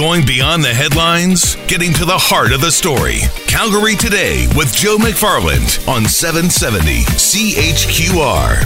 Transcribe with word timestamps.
Going 0.00 0.24
beyond 0.24 0.64
the 0.64 0.72
headlines, 0.72 1.56
getting 1.66 1.92
to 1.92 2.06
the 2.06 2.16
heart 2.16 2.52
of 2.52 2.62
the 2.62 2.72
story. 2.72 3.18
Calgary 3.46 3.94
Today 3.94 4.48
with 4.56 4.74
Joe 4.74 4.96
McFarland 4.96 5.86
on 5.86 6.06
770 6.06 7.02
CHQR. 7.20 8.64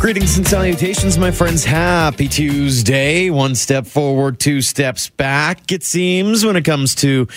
Greetings 0.00 0.38
and 0.38 0.46
salutations, 0.46 1.18
my 1.18 1.30
friends. 1.30 1.62
Happy 1.62 2.26
Tuesday. 2.26 3.28
One 3.28 3.54
step 3.54 3.84
forward, 3.86 4.40
two 4.40 4.62
steps 4.62 5.10
back, 5.10 5.72
it 5.72 5.82
seems, 5.82 6.42
when 6.46 6.56
it 6.56 6.64
comes 6.64 6.94
to 6.94 7.28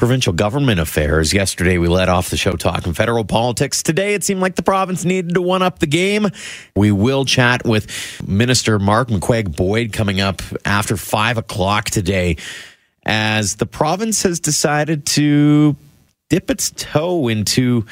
provincial 0.00 0.32
government 0.32 0.80
affairs. 0.80 1.34
Yesterday, 1.34 1.76
we 1.76 1.86
let 1.86 2.08
off 2.08 2.30
the 2.30 2.36
show 2.38 2.52
talking 2.52 2.94
federal 2.94 3.22
politics. 3.22 3.82
Today, 3.82 4.14
it 4.14 4.24
seemed 4.24 4.40
like 4.40 4.54
the 4.54 4.62
province 4.62 5.04
needed 5.04 5.34
to 5.34 5.42
one 5.42 5.60
up 5.60 5.78
the 5.78 5.86
game. 5.86 6.26
We 6.74 6.90
will 6.90 7.26
chat 7.26 7.66
with 7.66 8.26
Minister 8.26 8.78
Marg 8.78 9.08
McCuaig 9.08 9.54
Boyd 9.54 9.92
coming 9.92 10.18
up 10.18 10.40
after 10.64 10.96
five 10.96 11.36
o'clock 11.36 11.84
today 11.90 12.38
as 13.04 13.56
the 13.56 13.66
province 13.66 14.22
has 14.22 14.40
decided 14.40 15.04
to 15.04 15.76
dip 16.30 16.50
its 16.50 16.70
toe 16.70 17.28
into 17.28 17.84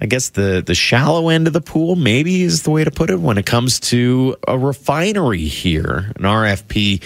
I 0.00 0.06
guess 0.06 0.28
the 0.28 0.62
the 0.64 0.74
shallow 0.74 1.30
end 1.30 1.46
of 1.46 1.54
the 1.54 1.62
pool 1.62 1.96
maybe 1.96 2.42
is 2.42 2.62
the 2.62 2.70
way 2.70 2.84
to 2.84 2.90
put 2.90 3.08
it 3.08 3.20
when 3.20 3.38
it 3.38 3.46
comes 3.46 3.80
to 3.80 4.36
a 4.46 4.58
refinery 4.58 5.46
here, 5.46 6.12
an 6.14 6.22
RFP, 6.22 7.02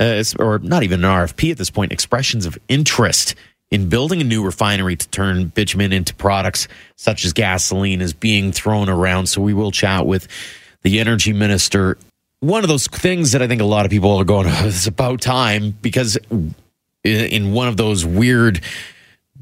uh, 0.00 0.22
or 0.38 0.60
not 0.60 0.84
even 0.84 1.04
an 1.04 1.10
RFP 1.10 1.50
at 1.50 1.58
this 1.58 1.68
point, 1.68 1.90
expressions 1.90 2.46
of 2.46 2.56
interest 2.68 3.34
in 3.72 3.88
building 3.88 4.20
a 4.20 4.24
new 4.24 4.44
refinery 4.44 4.94
to 4.94 5.08
turn 5.08 5.46
bitumen 5.46 5.94
into 5.94 6.14
products 6.14 6.68
such 6.96 7.24
as 7.24 7.32
gasoline 7.32 8.02
is 8.02 8.12
being 8.12 8.52
thrown 8.52 8.90
around. 8.90 9.26
So 9.26 9.40
we 9.40 9.54
will 9.54 9.72
chat 9.72 10.06
with 10.06 10.28
the 10.82 11.00
energy 11.00 11.32
minister. 11.32 11.96
One 12.40 12.62
of 12.62 12.68
those 12.68 12.86
things 12.86 13.32
that 13.32 13.40
I 13.40 13.48
think 13.48 13.62
a 13.62 13.64
lot 13.64 13.86
of 13.86 13.90
people 13.90 14.14
are 14.18 14.24
going, 14.24 14.46
oh, 14.46 14.60
it's 14.66 14.86
about 14.86 15.22
time 15.22 15.74
because 15.80 16.18
in 17.02 17.52
one 17.52 17.66
of 17.66 17.78
those 17.78 18.04
weird 18.04 18.60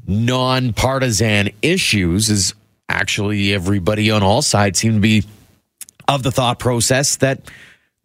non-partisan 0.07 1.49
issues 1.61 2.29
is 2.29 2.55
actually 2.87 3.53
everybody 3.53 4.11
on 4.11 4.23
all 4.23 4.41
sides 4.41 4.79
seem 4.79 4.93
to 4.93 4.99
be 4.99 5.23
of 6.07 6.23
the 6.23 6.31
thought 6.31 6.57
process 6.57 7.17
that 7.17 7.41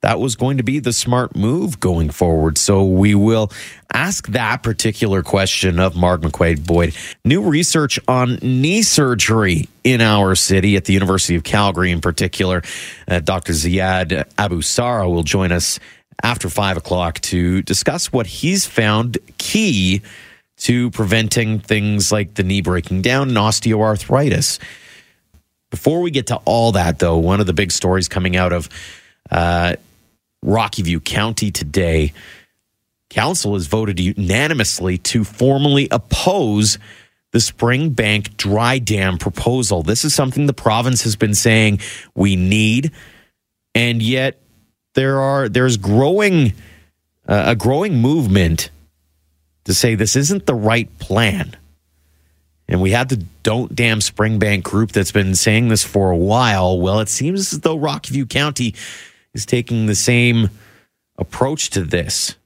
that 0.06 0.20
was 0.20 0.36
going 0.36 0.58
to 0.58 0.62
be 0.62 0.78
the 0.78 0.92
smart 0.92 1.34
move 1.34 1.80
going 1.80 2.10
forward. 2.10 2.58
So 2.58 2.84
we 2.84 3.16
will 3.16 3.50
ask 3.92 4.28
that 4.28 4.62
particular 4.62 5.20
question 5.24 5.80
of 5.80 5.96
Marg 5.96 6.20
McCuaig 6.20 6.64
Boyd. 6.64 6.94
New 7.24 7.42
research 7.42 7.98
on 8.06 8.36
knee 8.36 8.82
surgery 8.82 9.68
in 9.82 10.00
our 10.00 10.36
city 10.36 10.76
at 10.76 10.84
the 10.84 10.92
University 10.92 11.34
of 11.34 11.42
Calgary, 11.42 11.90
in 11.90 12.00
particular. 12.00 12.62
Uh, 13.08 13.18
Dr. 13.18 13.52
Ziad 13.52 14.30
Abu 14.38 14.62
Sara 14.62 15.10
will 15.10 15.24
join 15.24 15.50
us 15.50 15.80
after 16.22 16.48
five 16.48 16.76
o'clock 16.76 17.18
to 17.22 17.62
discuss 17.62 18.12
what 18.12 18.28
he's 18.28 18.64
found 18.64 19.18
key 19.38 20.02
to 20.58 20.88
preventing 20.92 21.58
things 21.58 22.12
like 22.12 22.34
the 22.34 22.44
knee 22.44 22.62
breaking 22.62 23.02
down 23.02 23.30
and 23.30 23.36
osteoarthritis. 23.36 24.60
Before 25.72 26.00
we 26.00 26.12
get 26.12 26.28
to 26.28 26.36
all 26.44 26.70
that, 26.72 27.00
though, 27.00 27.18
one 27.18 27.40
of 27.40 27.46
the 27.46 27.52
big 27.52 27.72
stories 27.72 28.06
coming 28.06 28.36
out 28.36 28.52
of 28.52 28.68
uh, 29.32 29.74
Rocky 30.46 30.82
View 30.82 31.00
County 31.00 31.50
today, 31.50 32.12
council 33.10 33.54
has 33.54 33.66
voted 33.66 33.98
unanimously 33.98 34.96
to 34.98 35.24
formally 35.24 35.88
oppose 35.90 36.78
the 37.32 37.38
Springbank 37.38 38.36
dry 38.36 38.78
dam 38.78 39.18
proposal. 39.18 39.82
This 39.82 40.04
is 40.04 40.14
something 40.14 40.46
the 40.46 40.54
province 40.54 41.02
has 41.02 41.16
been 41.16 41.34
saying 41.34 41.80
we 42.14 42.36
need, 42.36 42.92
and 43.74 44.00
yet 44.00 44.40
there 44.94 45.20
are 45.20 45.48
there's 45.48 45.76
growing 45.76 46.52
uh, 47.26 47.44
a 47.48 47.56
growing 47.56 47.96
movement 47.96 48.70
to 49.64 49.74
say 49.74 49.96
this 49.96 50.14
isn't 50.14 50.46
the 50.46 50.54
right 50.54 50.96
plan. 51.00 51.56
And 52.68 52.80
we 52.80 52.92
had 52.92 53.08
the 53.08 53.24
Don't 53.42 53.74
Dam 53.74 53.98
Springbank 53.98 54.62
group 54.62 54.92
that's 54.92 55.12
been 55.12 55.34
saying 55.34 55.68
this 55.68 55.84
for 55.84 56.10
a 56.10 56.16
while. 56.16 56.80
Well, 56.80 57.00
it 57.00 57.08
seems 57.08 57.52
as 57.52 57.60
though 57.60 57.76
Rocky 57.76 58.12
View 58.12 58.26
County 58.26 58.74
is 59.36 59.44
taking 59.44 59.84
the 59.84 59.94
same 59.94 60.48
approach 61.18 61.68
to 61.70 61.82
this. 61.82 62.36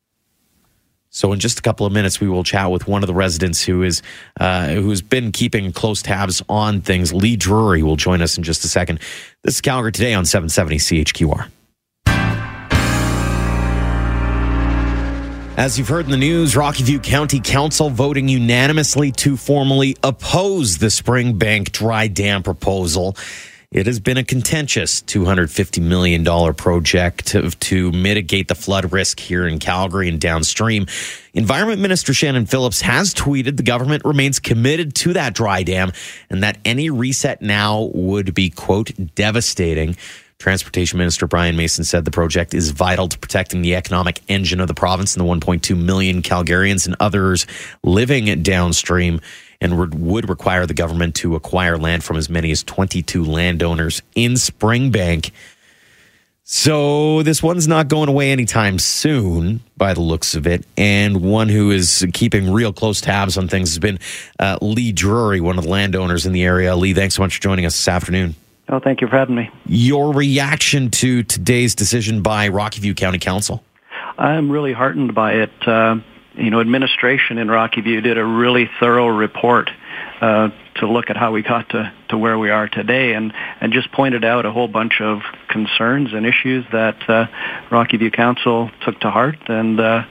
So 1.08 1.32
in 1.32 1.38
just 1.38 1.58
a 1.58 1.62
couple 1.62 1.86
of 1.86 1.92
minutes, 1.92 2.20
we 2.20 2.28
will 2.28 2.44
chat 2.44 2.70
with 2.70 2.88
one 2.88 3.02
of 3.02 3.06
the 3.06 3.14
residents 3.14 3.62
who 3.62 3.82
is 3.82 4.02
uh, 4.38 4.68
who's 4.68 5.00
been 5.00 5.32
keeping 5.32 5.72
close 5.72 6.02
tabs 6.02 6.42
on 6.48 6.80
things. 6.80 7.12
Lee 7.12 7.36
Drury 7.36 7.82
will 7.82 7.96
join 7.96 8.22
us 8.22 8.36
in 8.36 8.42
just 8.42 8.64
a 8.64 8.68
second. 8.68 8.98
This 9.42 9.54
is 9.54 9.60
Calgary 9.60 9.92
today 9.92 10.14
on 10.14 10.24
770 10.24 10.76
CHQR. 10.76 11.48
As 15.56 15.78
you've 15.78 15.88
heard 15.88 16.06
in 16.06 16.10
the 16.10 16.16
news, 16.16 16.56
Rocky 16.56 16.84
View 16.84 16.98
County 17.00 17.38
Council 17.38 17.90
voting 17.90 18.28
unanimously 18.28 19.12
to 19.12 19.36
formally 19.36 19.96
oppose 20.02 20.78
the 20.78 20.86
Springbank 20.86 21.70
dry 21.70 22.06
dam 22.06 22.42
proposal. 22.42 23.16
It 23.72 23.86
has 23.86 24.00
been 24.00 24.16
a 24.16 24.24
contentious 24.24 25.00
$250 25.00 25.80
million 25.80 26.24
project 26.54 27.28
to, 27.28 27.48
to, 27.50 27.92
mitigate 27.92 28.48
the 28.48 28.56
flood 28.56 28.90
risk 28.90 29.20
here 29.20 29.46
in 29.46 29.60
Calgary 29.60 30.08
and 30.08 30.20
downstream. 30.20 30.86
Environment 31.34 31.80
Minister 31.80 32.12
Shannon 32.12 32.46
Phillips 32.46 32.80
has 32.80 33.14
tweeted 33.14 33.56
the 33.56 33.62
government 33.62 34.04
remains 34.04 34.40
committed 34.40 34.96
to 34.96 35.12
that 35.12 35.34
dry 35.34 35.62
dam 35.62 35.92
and 36.28 36.42
that 36.42 36.58
any 36.64 36.90
reset 36.90 37.42
now 37.42 37.92
would 37.94 38.34
be, 38.34 38.50
quote, 38.50 38.90
devastating. 39.14 39.96
Transportation 40.40 40.98
Minister 40.98 41.28
Brian 41.28 41.54
Mason 41.54 41.84
said 41.84 42.04
the 42.04 42.10
project 42.10 42.54
is 42.54 42.72
vital 42.72 43.06
to 43.06 43.18
protecting 43.20 43.62
the 43.62 43.76
economic 43.76 44.20
engine 44.26 44.58
of 44.58 44.66
the 44.66 44.74
province 44.74 45.14
and 45.14 45.24
the 45.24 45.30
1.2 45.30 45.80
million 45.80 46.22
Calgarians 46.22 46.86
and 46.86 46.96
others 46.98 47.46
living 47.84 48.42
downstream 48.42 49.20
and 49.60 49.78
would 49.78 50.28
require 50.28 50.66
the 50.66 50.74
government 50.74 51.14
to 51.16 51.34
acquire 51.34 51.76
land 51.76 52.02
from 52.02 52.16
as 52.16 52.30
many 52.30 52.50
as 52.50 52.62
22 52.62 53.24
landowners 53.24 54.02
in 54.14 54.32
Springbank. 54.32 55.30
So 56.44 57.22
this 57.22 57.44
one's 57.44 57.68
not 57.68 57.86
going 57.86 58.08
away 58.08 58.32
anytime 58.32 58.80
soon, 58.80 59.60
by 59.76 59.94
the 59.94 60.00
looks 60.00 60.34
of 60.34 60.48
it. 60.48 60.64
And 60.76 61.22
one 61.22 61.48
who 61.48 61.70
is 61.70 62.04
keeping 62.12 62.52
real 62.52 62.72
close 62.72 63.00
tabs 63.00 63.38
on 63.38 63.46
things 63.46 63.68
has 63.70 63.78
been 63.78 64.00
uh, 64.40 64.58
Lee 64.60 64.90
Drury, 64.90 65.40
one 65.40 65.58
of 65.58 65.64
the 65.64 65.70
landowners 65.70 66.26
in 66.26 66.32
the 66.32 66.42
area. 66.42 66.74
Lee, 66.74 66.92
thanks 66.92 67.14
so 67.14 67.22
much 67.22 67.36
for 67.36 67.42
joining 67.42 67.66
us 67.66 67.74
this 67.74 67.86
afternoon. 67.86 68.34
Oh, 68.68 68.80
thank 68.80 69.00
you 69.00 69.06
for 69.06 69.16
having 69.16 69.36
me. 69.36 69.50
Your 69.66 70.12
reaction 70.12 70.90
to 70.90 71.22
today's 71.22 71.74
decision 71.74 72.22
by 72.22 72.48
Rocky 72.48 72.80
View 72.80 72.94
County 72.94 73.18
Council? 73.18 73.62
I'm 74.18 74.50
really 74.50 74.72
heartened 74.72 75.14
by 75.14 75.34
it. 75.34 75.68
Uh, 75.68 75.98
you 76.34 76.50
know, 76.50 76.60
administration 76.60 77.38
in 77.38 77.48
Rocky 77.48 77.80
View 77.80 78.00
did 78.00 78.18
a 78.18 78.24
really 78.24 78.70
thorough 78.78 79.08
report 79.08 79.70
uh, 80.20 80.50
to 80.76 80.86
look 80.86 81.10
at 81.10 81.16
how 81.16 81.32
we 81.32 81.42
got 81.42 81.68
to, 81.70 81.92
to 82.08 82.18
where 82.18 82.38
we 82.38 82.50
are 82.50 82.68
today 82.68 83.12
and, 83.12 83.32
and 83.60 83.72
just 83.72 83.90
pointed 83.92 84.24
out 84.24 84.46
a 84.46 84.52
whole 84.52 84.68
bunch 84.68 85.00
of 85.00 85.20
concerns 85.48 86.12
and 86.12 86.26
issues 86.26 86.64
that 86.72 87.08
uh, 87.08 87.26
Rocky 87.70 87.96
View 87.96 88.10
Council 88.10 88.70
took 88.84 88.98
to 89.00 89.10
heart 89.10 89.38
and, 89.48 89.80
uh, 89.80 90.02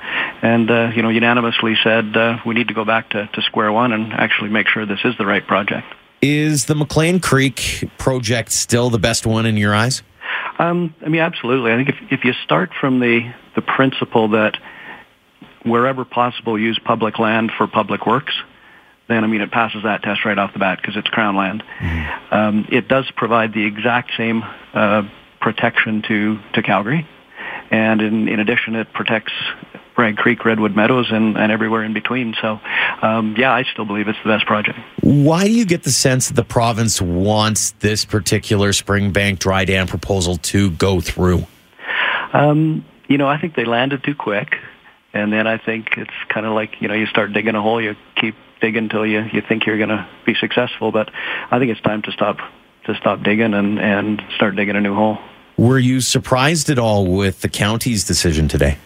and 0.41 0.69
uh, 0.69 0.91
you 0.95 1.01
know, 1.01 1.09
unanimously 1.09 1.75
said 1.83 2.15
uh, 2.15 2.37
we 2.45 2.55
need 2.55 2.67
to 2.67 2.73
go 2.73 2.85
back 2.85 3.09
to, 3.11 3.27
to 3.27 3.41
square 3.43 3.71
one 3.71 3.93
and 3.93 4.13
actually 4.13 4.49
make 4.49 4.67
sure 4.67 4.85
this 4.85 4.99
is 5.03 5.15
the 5.17 5.25
right 5.25 5.45
project. 5.45 5.87
Is 6.21 6.65
the 6.65 6.75
McLean 6.75 7.19
Creek 7.19 7.89
project 7.97 8.51
still 8.51 8.89
the 8.89 8.99
best 8.99 9.25
one 9.25 9.45
in 9.45 9.57
your 9.57 9.73
eyes? 9.73 10.03
Um, 10.57 10.93
I 11.05 11.07
mean, 11.07 11.21
absolutely. 11.21 11.71
I 11.71 11.77
think 11.77 11.89
if, 11.89 11.95
if 12.11 12.25
you 12.25 12.33
start 12.43 12.71
from 12.79 12.99
the, 12.99 13.31
the 13.55 13.61
principle 13.61 14.27
that 14.29 14.57
wherever 15.69 16.05
possible 16.05 16.59
use 16.59 16.79
public 16.83 17.19
land 17.19 17.51
for 17.57 17.67
public 17.67 18.05
works, 18.05 18.33
then 19.07 19.23
I 19.23 19.27
mean 19.27 19.41
it 19.41 19.51
passes 19.51 19.83
that 19.83 20.03
test 20.03 20.25
right 20.25 20.37
off 20.37 20.53
the 20.53 20.59
bat 20.59 20.79
because 20.81 20.95
it's 20.97 21.07
crown 21.07 21.35
land. 21.35 21.63
Mm-hmm. 21.79 22.33
Um, 22.33 22.67
it 22.71 22.87
does 22.87 23.09
provide 23.15 23.53
the 23.53 23.65
exact 23.65 24.11
same 24.17 24.43
uh, 24.73 25.03
protection 25.41 26.01
to 26.03 26.39
to 26.53 26.61
Calgary, 26.61 27.07
and 27.71 28.01
in, 28.01 28.27
in 28.27 28.39
addition, 28.39 28.75
it 28.75 28.91
protects 28.93 29.33
Bragg 29.95 30.17
Creek, 30.17 30.45
Redwood 30.45 30.75
Meadows, 30.75 31.11
and, 31.11 31.37
and 31.37 31.51
everywhere 31.51 31.83
in 31.83 31.93
between. 31.93 32.33
So, 32.41 32.59
um, 33.01 33.35
yeah, 33.37 33.51
I 33.51 33.63
still 33.63 33.85
believe 33.85 34.07
it's 34.07 34.17
the 34.23 34.29
best 34.29 34.45
project. 34.45 34.79
Why 35.01 35.43
do 35.43 35.51
you 35.51 35.65
get 35.65 35.83
the 35.83 35.91
sense 35.91 36.29
that 36.29 36.35
the 36.35 36.43
province 36.45 37.01
wants 37.01 37.71
this 37.79 38.05
particular 38.05 38.69
Springbank 38.69 39.39
dry 39.39 39.65
dam 39.65 39.87
proposal 39.87 40.37
to 40.37 40.71
go 40.71 41.01
through? 41.01 41.45
Um, 42.31 42.85
you 43.07 43.17
know, 43.17 43.27
I 43.27 43.41
think 43.41 43.55
they 43.55 43.65
landed 43.65 44.03
too 44.03 44.15
quick. 44.15 44.55
And 45.13 45.33
then 45.33 45.47
I 45.47 45.57
think 45.57 45.97
it's 45.97 46.13
kind 46.29 46.45
of 46.45 46.53
like, 46.53 46.81
you 46.81 46.87
know, 46.87 46.93
you 46.93 47.07
start 47.07 47.33
digging 47.33 47.55
a 47.55 47.61
hole, 47.61 47.81
you 47.81 47.95
keep 48.15 48.35
digging 48.61 48.83
until 48.83 49.05
you, 49.05 49.21
you 49.33 49.41
think 49.41 49.65
you're 49.65 49.77
going 49.77 49.89
to 49.89 50.07
be 50.25 50.35
successful. 50.35 50.91
But 50.91 51.09
I 51.49 51.59
think 51.59 51.71
it's 51.71 51.81
time 51.81 52.01
to 52.03 52.11
stop 52.11 52.37
to 52.85 52.95
stop 52.95 53.21
digging 53.23 53.53
and, 53.53 53.79
and 53.79 54.21
start 54.35 54.55
digging 54.55 54.75
a 54.75 54.81
new 54.81 54.95
hole. 54.95 55.17
Were 55.57 55.77
you 55.79 55.99
surprised 55.99 56.69
at 56.69 56.79
all 56.79 57.05
with 57.05 57.41
the 57.41 57.49
county's 57.49 58.05
decision 58.05 58.47
today? 58.47 58.77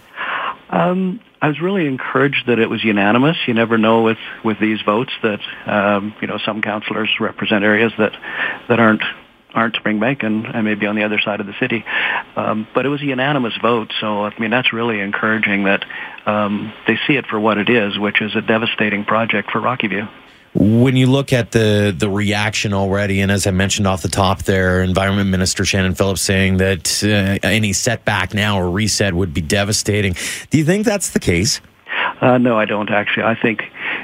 Um, 0.70 1.20
I 1.42 1.50
was 1.50 1.62
really 1.62 1.86
encouraged 1.86 2.48
that 2.48 2.58
it 2.58 2.70
was 2.70 2.84
unanimous. 2.84 3.38
You 3.48 3.54
never 3.54 3.78
know 3.78 4.02
with, 4.02 4.18
with 4.44 4.60
these 4.60 4.82
votes 4.82 5.12
that 5.22 5.40
um, 5.68 6.16
you 6.22 6.28
know 6.28 6.40
some 6.40 6.62
councillors 6.62 7.10
represent 7.20 7.64
areas 7.64 7.92
that 7.98 8.14
that 8.70 8.80
aren't 8.80 9.04
aren't 9.54 9.76
Springbank 9.76 10.24
and, 10.24 10.46
and 10.46 10.66
maybe 10.66 10.86
on 10.86 10.96
the 10.96 11.04
other 11.04 11.20
side 11.20 11.40
of 11.40 11.48
the 11.48 11.54
city. 11.60 11.86
Um, 12.36 12.68
but 12.74 12.86
it 12.86 12.90
was 12.90 13.02
a 13.02 13.06
unanimous 13.06 13.54
vote, 13.62 13.94
so 14.00 14.26
I 14.26 14.38
mean 14.40 14.52
that's 14.52 14.74
really 14.74 15.00
encouraging 15.00 15.64
that 15.66 15.86
um, 16.26 16.74
they 16.88 16.98
see 17.08 17.16
it 17.16 17.28
for 17.28 17.40
what 17.40 17.58
it 17.58 17.70
is, 17.70 17.98
which 17.98 18.22
is 18.22 18.36
a 18.36 18.42
devastating 18.42 19.06
project 19.06 19.52
for 19.52 19.60
Rocky 19.60 19.88
View. 19.88 20.08
When 20.56 20.96
you 20.96 21.08
look 21.08 21.34
at 21.34 21.52
the 21.52 21.94
the 21.98 22.10
reaction 22.10 22.74
already, 22.74 23.22
and 23.22 23.32
as 23.32 23.48
I 23.48 23.52
mentioned 23.52 23.88
off 23.88 24.04
the 24.04 24.08
top 24.08 24.44
there, 24.44 24.84
Environment 24.84 25.30
Minister 25.30 25.66
Shannon 25.66 25.96
Phillips 25.96 26.22
saying 26.22 26.58
that 26.58 27.04
uh, 27.04 27.40
any 27.48 27.74
setback 27.74 28.36
now 28.36 28.60
or 28.60 28.70
reset 28.70 29.16
would 29.16 29.34
be 29.34 29.42
devastating. 29.42 30.16
Do 30.52 30.60
you 30.60 30.64
think 30.64 30.86
that's 30.86 31.10
the 31.10 31.20
case? 31.20 31.60
Uh, 32.22 32.38
no, 32.38 32.58
I 32.58 32.66
don't 32.66 32.92
actually. 32.92 33.24
I 33.24 33.36
think 33.36 33.64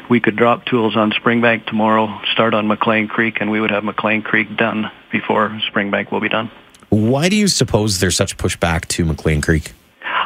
we 0.09 0.19
could 0.19 0.35
drop 0.35 0.65
tools 0.65 0.97
on 0.97 1.11
Springbank 1.11 1.67
tomorrow, 1.67 2.19
start 2.31 2.55
on 2.55 2.67
McLean 2.67 3.07
Creek, 3.07 3.37
and 3.39 3.51
we 3.51 3.61
would 3.61 3.71
have 3.71 3.83
McLean 3.83 4.23
Creek 4.23 4.57
done 4.57 4.91
before 5.11 5.49
Springbank 5.71 6.11
will 6.11 6.21
be 6.21 6.29
done. 6.29 6.51
Why 6.89 7.29
do 7.29 7.35
you 7.35 7.47
suppose 7.47 7.99
there's 7.99 8.15
such 8.15 8.37
pushback 8.37 8.85
to 8.89 9.05
McLean 9.05 9.41
Creek? 9.41 9.73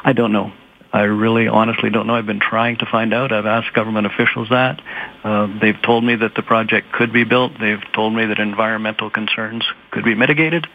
I 0.04 0.14
don't 0.14 0.32
know. 0.32 0.54
I 0.94 1.02
really 1.02 1.48
honestly 1.48 1.90
don't 1.90 2.06
know. 2.06 2.14
I've 2.14 2.28
been 2.28 2.40
trying 2.40 2.78
to 2.78 2.86
find 2.86 3.16
out. 3.16 3.32
I've 3.32 3.48
asked 3.48 3.74
government 3.74 4.06
officials 4.06 4.50
that. 4.50 4.80
Uh, 5.24 5.48
they've 5.60 5.82
told 5.82 6.04
me 6.04 6.16
that 6.16 6.36
the 6.36 6.44
project 6.44 6.92
could 6.92 7.12
be 7.12 7.24
built. 7.24 7.54
They've 7.60 7.82
told 7.94 8.14
me 8.14 8.28
that 8.28 8.38
environmental 8.38 9.10
concerns 9.10 9.66
could 9.90 10.06
be 10.06 10.14
mitigated. 10.14 10.68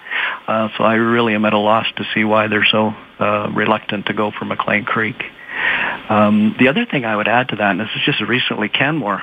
Uh, 0.48 0.70
so 0.76 0.82
I 0.82 0.94
really 0.94 1.34
am 1.34 1.44
at 1.44 1.52
a 1.52 1.58
loss 1.58 1.86
to 1.96 2.04
see 2.14 2.24
why 2.24 2.48
they're 2.48 2.66
so 2.68 2.94
uh, 3.20 3.50
reluctant 3.54 4.06
to 4.06 4.12
go 4.12 4.32
for 4.32 4.44
McLean 4.44 4.84
Creek. 4.84 5.22
Um, 6.08 6.56
the 6.58 6.66
other 6.66 6.84
thing 6.84 7.04
I 7.04 7.14
would 7.14 7.28
add 7.28 7.50
to 7.50 7.56
that, 7.56 7.70
and 7.70 7.80
this 7.80 7.90
is 7.94 8.02
just 8.04 8.20
recently, 8.20 8.68
Canmore 8.68 9.22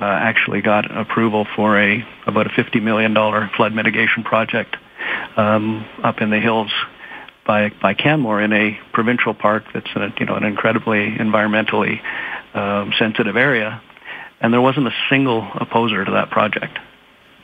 uh, 0.00 0.04
actually 0.04 0.62
got 0.62 0.90
approval 0.96 1.46
for 1.56 1.78
a 1.78 2.04
about 2.26 2.46
a 2.46 2.50
$50 2.50 2.82
million 2.82 3.14
flood 3.56 3.74
mitigation 3.74 4.24
project 4.24 4.76
um, 5.36 5.86
up 6.02 6.20
in 6.20 6.30
the 6.30 6.40
hills 6.40 6.70
by 7.46 7.70
by 7.82 7.94
Canmore 7.94 8.40
in 8.40 8.52
a 8.52 8.78
provincial 8.92 9.34
park 9.34 9.64
that's 9.74 9.90
a, 9.96 10.12
you 10.18 10.26
know 10.26 10.36
an 10.36 10.44
incredibly 10.44 11.10
environmentally 11.10 12.00
um, 12.54 12.92
sensitive 12.98 13.36
area, 13.36 13.82
and 14.40 14.52
there 14.52 14.60
wasn't 14.60 14.86
a 14.86 14.94
single 15.08 15.46
opposer 15.54 16.04
to 16.04 16.12
that 16.12 16.30
project. 16.30 16.78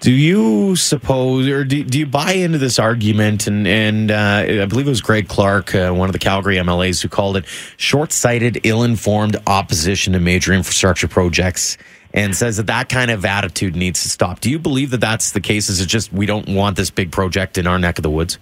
Do 0.01 0.13
you 0.13 0.77
suppose, 0.77 1.49
or 1.49 1.65
do, 1.65 1.83
do 1.83 1.99
you 1.99 2.05
buy 2.05 2.33
into 2.33 2.59
this 2.59 2.79
argument? 2.79 3.47
And 3.47 3.67
and 3.67 4.11
uh, 4.11 4.45
I 4.63 4.67
believe 4.67 4.87
it 4.87 4.91
was 4.91 5.01
Greg 5.01 5.27
Clark, 5.27 5.75
uh, 5.75 5.93
one 5.93 6.09
of 6.09 6.13
the 6.13 6.19
Calgary 6.19 6.57
MLAs, 6.57 7.03
who 7.03 7.09
called 7.09 7.37
it 7.37 7.47
short-sighted, 7.79 8.61
ill-informed 8.65 9.37
opposition 9.47 10.13
to 10.13 10.21
major 10.21 10.53
infrastructure 10.53 11.09
projects, 11.09 11.79
and 12.17 12.35
says 12.35 12.57
that 12.57 12.67
that 12.67 12.89
kind 12.89 13.11
of 13.11 13.25
attitude 13.25 13.77
needs 13.77 14.03
to 14.03 14.09
stop. 14.09 14.41
Do 14.41 14.51
you 14.51 14.59
believe 14.59 14.91
that 14.91 15.01
that's 15.01 15.33
the 15.33 15.41
case? 15.41 15.69
Is 15.69 15.81
it 15.81 15.87
just 15.87 16.13
we 16.13 16.27
don't 16.27 16.49
want 16.49 16.77
this 16.77 16.91
big 16.91 17.13
project 17.13 17.59
in 17.59 17.67
our 17.67 17.79
neck 17.79 17.99
of 17.99 18.03
the 18.03 18.11
woods? 18.11 18.39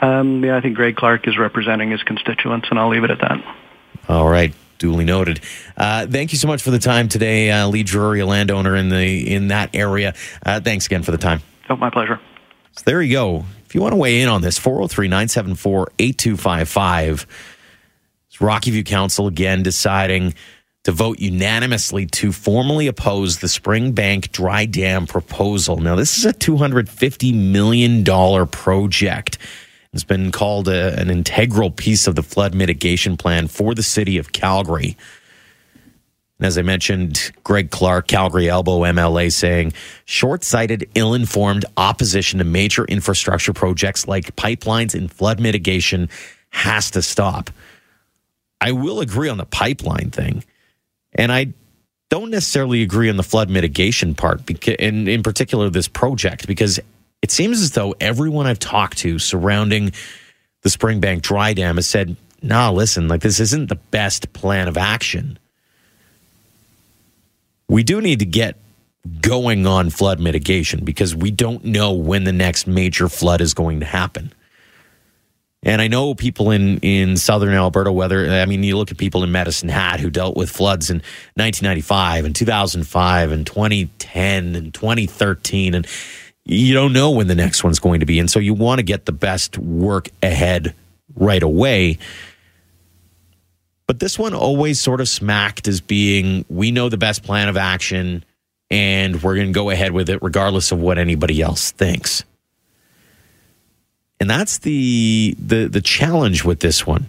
Um, 0.00 0.42
yeah, 0.42 0.56
I 0.56 0.62
think 0.62 0.76
Greg 0.76 0.96
Clark 0.96 1.28
is 1.28 1.36
representing 1.36 1.90
his 1.90 2.02
constituents, 2.02 2.68
and 2.70 2.78
I'll 2.78 2.88
leave 2.88 3.04
it 3.04 3.10
at 3.10 3.20
that. 3.20 3.44
All 4.08 4.28
right. 4.28 4.54
Duly 4.78 5.04
noted. 5.04 5.40
Uh, 5.76 6.06
thank 6.06 6.32
you 6.32 6.38
so 6.38 6.48
much 6.48 6.62
for 6.62 6.70
the 6.70 6.78
time 6.78 7.06
today, 7.08 7.50
uh, 7.50 7.68
Lee 7.68 7.82
Drury, 7.82 8.20
a 8.20 8.26
landowner 8.26 8.74
in 8.74 8.88
the 8.88 9.30
in 9.30 9.48
that 9.48 9.74
area. 9.74 10.14
Uh, 10.46 10.58
thanks 10.60 10.86
again 10.86 11.02
for 11.02 11.10
the 11.10 11.18
time. 11.18 11.42
Oh, 11.68 11.76
my 11.76 11.90
pleasure. 11.90 12.18
So 12.78 12.82
there 12.86 13.02
you 13.02 13.12
go. 13.12 13.44
If 13.66 13.74
you 13.74 13.82
want 13.82 13.92
to 13.92 13.98
weigh 13.98 14.22
in 14.22 14.28
on 14.30 14.40
this, 14.40 14.58
403 14.58 15.08
974 15.08 15.92
8255. 15.98 17.26
Rocky 18.40 18.70
View 18.70 18.82
Council 18.82 19.26
again 19.26 19.62
deciding 19.62 20.34
to 20.84 20.92
vote 20.92 21.18
unanimously 21.18 22.06
to 22.06 22.32
formally 22.32 22.86
oppose 22.86 23.38
the 23.38 23.46
Springbank 23.46 24.32
Dry 24.32 24.64
Dam 24.64 25.06
proposal. 25.06 25.76
Now, 25.76 25.94
this 25.94 26.16
is 26.16 26.24
a 26.24 26.32
$250 26.32 27.34
million 27.34 28.04
project. 28.48 29.38
It's 29.92 30.04
been 30.04 30.32
called 30.32 30.68
a, 30.68 30.98
an 30.98 31.10
integral 31.10 31.70
piece 31.70 32.06
of 32.06 32.14
the 32.14 32.22
flood 32.22 32.54
mitigation 32.54 33.16
plan 33.16 33.48
for 33.48 33.74
the 33.74 33.82
city 33.82 34.16
of 34.18 34.32
Calgary. 34.32 34.96
And 36.38 36.46
as 36.46 36.56
I 36.56 36.62
mentioned, 36.62 37.32
Greg 37.44 37.70
Clark, 37.70 38.06
Calgary 38.06 38.48
Elbow 38.48 38.80
MLA, 38.80 39.30
saying 39.30 39.74
short 40.06 40.44
sighted, 40.44 40.88
ill 40.94 41.12
informed 41.12 41.66
opposition 41.76 42.38
to 42.38 42.44
major 42.44 42.86
infrastructure 42.86 43.52
projects 43.52 44.08
like 44.08 44.34
pipelines 44.36 44.94
and 44.94 45.12
flood 45.12 45.38
mitigation 45.38 46.08
has 46.48 46.90
to 46.92 47.02
stop. 47.02 47.50
I 48.62 48.72
will 48.72 49.00
agree 49.00 49.28
on 49.28 49.36
the 49.36 49.44
pipeline 49.44 50.10
thing. 50.10 50.42
And 51.14 51.32
I 51.32 51.52
don't 52.08 52.30
necessarily 52.30 52.82
agree 52.82 53.08
on 53.08 53.16
the 53.16 53.22
flood 53.22 53.50
mitigation 53.50 54.14
part, 54.14 54.48
in, 54.68 55.08
in 55.08 55.22
particular, 55.22 55.70
this 55.70 55.88
project, 55.88 56.46
because 56.46 56.80
it 57.22 57.30
seems 57.30 57.60
as 57.60 57.72
though 57.72 57.94
everyone 58.00 58.46
I've 58.46 58.58
talked 58.58 58.98
to 58.98 59.18
surrounding 59.18 59.92
the 60.62 60.68
Springbank 60.68 61.22
Dry 61.22 61.52
Dam 61.52 61.76
has 61.76 61.86
said, 61.86 62.16
nah, 62.42 62.70
listen, 62.70 63.08
like 63.08 63.20
this 63.20 63.40
isn't 63.40 63.68
the 63.68 63.76
best 63.76 64.32
plan 64.32 64.68
of 64.68 64.76
action. 64.76 65.38
We 67.68 67.82
do 67.82 68.00
need 68.00 68.18
to 68.18 68.26
get 68.26 68.56
going 69.20 69.66
on 69.66 69.90
flood 69.90 70.20
mitigation 70.20 70.84
because 70.84 71.14
we 71.14 71.30
don't 71.30 71.64
know 71.64 71.92
when 71.92 72.24
the 72.24 72.32
next 72.32 72.66
major 72.66 73.08
flood 73.08 73.40
is 73.40 73.54
going 73.54 73.80
to 73.80 73.86
happen. 73.86 74.32
And 75.62 75.82
I 75.82 75.88
know 75.88 76.14
people 76.14 76.50
in, 76.50 76.78
in 76.78 77.18
southern 77.18 77.52
Alberta, 77.52 77.92
whether, 77.92 78.26
I 78.30 78.46
mean, 78.46 78.62
you 78.62 78.78
look 78.78 78.90
at 78.90 78.96
people 78.96 79.22
in 79.22 79.30
Medicine 79.30 79.68
Hat 79.68 80.00
who 80.00 80.08
dealt 80.08 80.36
with 80.36 80.50
floods 80.50 80.88
in 80.88 80.98
1995 81.34 82.24
and 82.24 82.34
2005 82.34 83.32
and 83.32 83.46
2010 83.46 84.56
and 84.56 84.72
2013. 84.72 85.74
And 85.74 85.86
you 86.46 86.72
don't 86.72 86.94
know 86.94 87.10
when 87.10 87.26
the 87.26 87.34
next 87.34 87.62
one's 87.62 87.78
going 87.78 88.00
to 88.00 88.06
be. 88.06 88.18
And 88.18 88.30
so 88.30 88.38
you 88.38 88.54
want 88.54 88.78
to 88.78 88.82
get 88.82 89.04
the 89.04 89.12
best 89.12 89.58
work 89.58 90.08
ahead 90.22 90.74
right 91.14 91.42
away. 91.42 91.98
But 93.86 93.98
this 93.98 94.18
one 94.18 94.34
always 94.34 94.80
sort 94.80 95.02
of 95.02 95.08
smacked 95.08 95.68
as 95.68 95.82
being 95.82 96.46
we 96.48 96.70
know 96.70 96.88
the 96.88 96.96
best 96.96 97.22
plan 97.22 97.48
of 97.48 97.58
action 97.58 98.24
and 98.70 99.20
we're 99.22 99.34
going 99.34 99.48
to 99.48 99.52
go 99.52 99.68
ahead 99.68 99.92
with 99.92 100.08
it 100.08 100.22
regardless 100.22 100.72
of 100.72 100.80
what 100.80 100.96
anybody 100.96 101.42
else 101.42 101.72
thinks. 101.72 102.24
And 104.20 104.28
that's 104.28 104.58
the 104.58 105.34
the 105.38 105.66
the 105.66 105.80
challenge 105.80 106.44
with 106.44 106.60
this 106.60 106.86
one. 106.86 107.08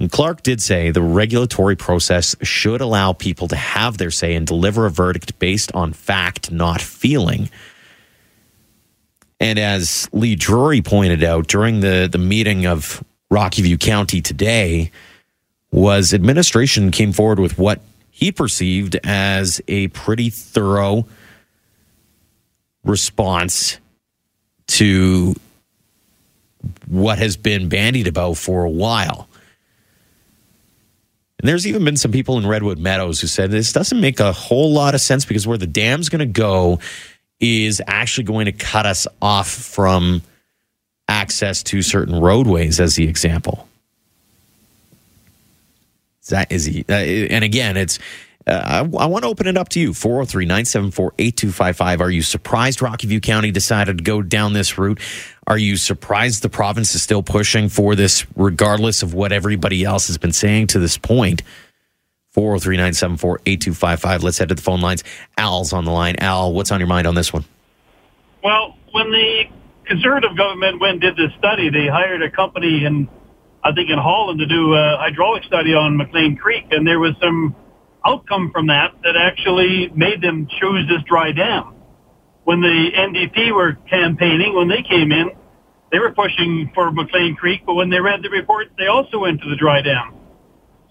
And 0.00 0.10
Clark 0.10 0.42
did 0.42 0.62
say 0.62 0.90
the 0.90 1.02
regulatory 1.02 1.76
process 1.76 2.36
should 2.42 2.80
allow 2.80 3.12
people 3.12 3.48
to 3.48 3.56
have 3.56 3.98
their 3.98 4.10
say 4.10 4.34
and 4.34 4.46
deliver 4.46 4.86
a 4.86 4.90
verdict 4.90 5.38
based 5.38 5.72
on 5.74 5.92
fact, 5.92 6.50
not 6.50 6.80
feeling. 6.80 7.50
And 9.40 9.58
as 9.58 10.08
Lee 10.12 10.36
Drury 10.36 10.82
pointed 10.82 11.22
out 11.22 11.48
during 11.48 11.80
the, 11.80 12.08
the 12.10 12.18
meeting 12.18 12.66
of 12.66 13.02
Rocky 13.30 13.62
View 13.62 13.78
County 13.78 14.20
today, 14.20 14.90
was 15.70 16.14
administration 16.14 16.90
came 16.90 17.12
forward 17.12 17.38
with 17.38 17.58
what 17.58 17.80
he 18.10 18.32
perceived 18.32 18.96
as 19.04 19.60
a 19.68 19.88
pretty 19.88 20.30
thorough 20.30 21.06
response 22.84 23.78
to 24.68 25.34
what 26.86 27.18
has 27.18 27.36
been 27.36 27.68
bandied 27.68 28.06
about 28.06 28.36
for 28.36 28.64
a 28.64 28.70
while. 28.70 29.28
And 31.40 31.48
there's 31.48 31.66
even 31.66 31.84
been 31.84 31.96
some 31.96 32.10
people 32.10 32.36
in 32.38 32.46
Redwood 32.46 32.78
Meadows 32.78 33.20
who 33.20 33.26
said 33.26 33.50
this 33.50 33.72
doesn't 33.72 34.00
make 34.00 34.18
a 34.18 34.32
whole 34.32 34.72
lot 34.72 34.94
of 34.94 35.00
sense 35.00 35.24
because 35.24 35.46
where 35.46 35.58
the 35.58 35.66
dam's 35.66 36.08
going 36.08 36.20
to 36.20 36.26
go 36.26 36.80
is 37.38 37.80
actually 37.86 38.24
going 38.24 38.46
to 38.46 38.52
cut 38.52 38.86
us 38.86 39.06
off 39.22 39.48
from 39.48 40.22
access 41.08 41.62
to 41.62 41.80
certain 41.80 42.20
roadways, 42.20 42.80
as 42.80 42.96
the 42.96 43.08
example. 43.08 43.68
That 46.28 46.52
is 46.52 46.66
he? 46.66 46.84
Uh, 46.88 46.92
and 46.92 47.42
again, 47.42 47.76
it's. 47.76 47.98
Uh, 48.48 48.62
I, 48.64 49.02
I 49.04 49.06
want 49.06 49.24
to 49.24 49.28
open 49.28 49.46
it 49.46 49.58
up 49.58 49.68
to 49.70 49.80
you 49.80 49.92
403 49.92 50.46
974 50.46 51.14
8255. 51.18 52.00
Are 52.00 52.10
you 52.10 52.22
surprised 52.22 52.80
Rocky 52.80 53.06
View 53.06 53.20
County 53.20 53.50
decided 53.50 53.98
to 53.98 54.04
go 54.04 54.22
down 54.22 54.54
this 54.54 54.78
route? 54.78 55.00
Are 55.46 55.58
you 55.58 55.76
surprised 55.76 56.42
the 56.42 56.48
province 56.48 56.94
is 56.94 57.02
still 57.02 57.22
pushing 57.22 57.68
for 57.68 57.94
this, 57.94 58.26
regardless 58.36 59.02
of 59.02 59.12
what 59.12 59.32
everybody 59.32 59.84
else 59.84 60.06
has 60.06 60.16
been 60.16 60.32
saying 60.32 60.68
to 60.68 60.78
this 60.78 60.96
point? 60.96 61.42
403 62.30 62.76
974 62.76 63.40
8255. 63.44 64.22
Let's 64.22 64.38
head 64.38 64.48
to 64.48 64.54
the 64.54 64.62
phone 64.62 64.80
lines. 64.80 65.04
Al's 65.36 65.72
on 65.72 65.84
the 65.84 65.90
line. 65.90 66.16
Al, 66.16 66.52
what's 66.52 66.70
on 66.70 66.80
your 66.80 66.88
mind 66.88 67.06
on 67.06 67.14
this 67.14 67.32
one? 67.32 67.44
Well, 68.42 68.76
when 68.92 69.10
the 69.10 69.44
Conservative 69.84 70.36
government 70.36 70.80
went 70.80 71.00
did 71.00 71.16
this 71.16 71.32
study, 71.38 71.70
they 71.70 71.86
hired 71.86 72.22
a 72.22 72.30
company 72.30 72.84
in, 72.84 73.08
I 73.64 73.72
think, 73.72 73.88
in 73.88 73.98
Holland 73.98 74.38
to 74.38 74.46
do 74.46 74.74
a 74.74 74.98
hydraulic 74.98 75.44
study 75.44 75.72
on 75.72 75.96
McLean 75.96 76.36
Creek, 76.36 76.66
and 76.70 76.86
there 76.86 77.00
was 77.00 77.14
some 77.22 77.56
outcome 78.08 78.50
from 78.52 78.66
that 78.68 78.94
that 79.04 79.16
actually 79.16 79.90
made 79.94 80.22
them 80.22 80.48
choose 80.60 80.88
this 80.88 81.02
dry 81.06 81.32
dam 81.32 81.74
when 82.48 82.62
the 82.62 82.88
NDP 82.96 83.52
were 83.54 83.74
campaigning, 83.90 84.56
when 84.56 84.68
they 84.68 84.80
came 84.80 85.12
in, 85.12 85.28
they 85.92 85.98
were 85.98 86.12
pushing 86.12 86.72
for 86.74 86.90
McLean 86.90 87.36
Creek, 87.36 87.60
but 87.66 87.74
when 87.74 87.90
they 87.90 88.00
read 88.00 88.22
the 88.22 88.30
report, 88.30 88.68
they 88.78 88.86
also 88.86 89.18
went 89.18 89.42
to 89.42 89.50
the 89.50 89.56
dry 89.56 89.82
dam. 89.82 90.14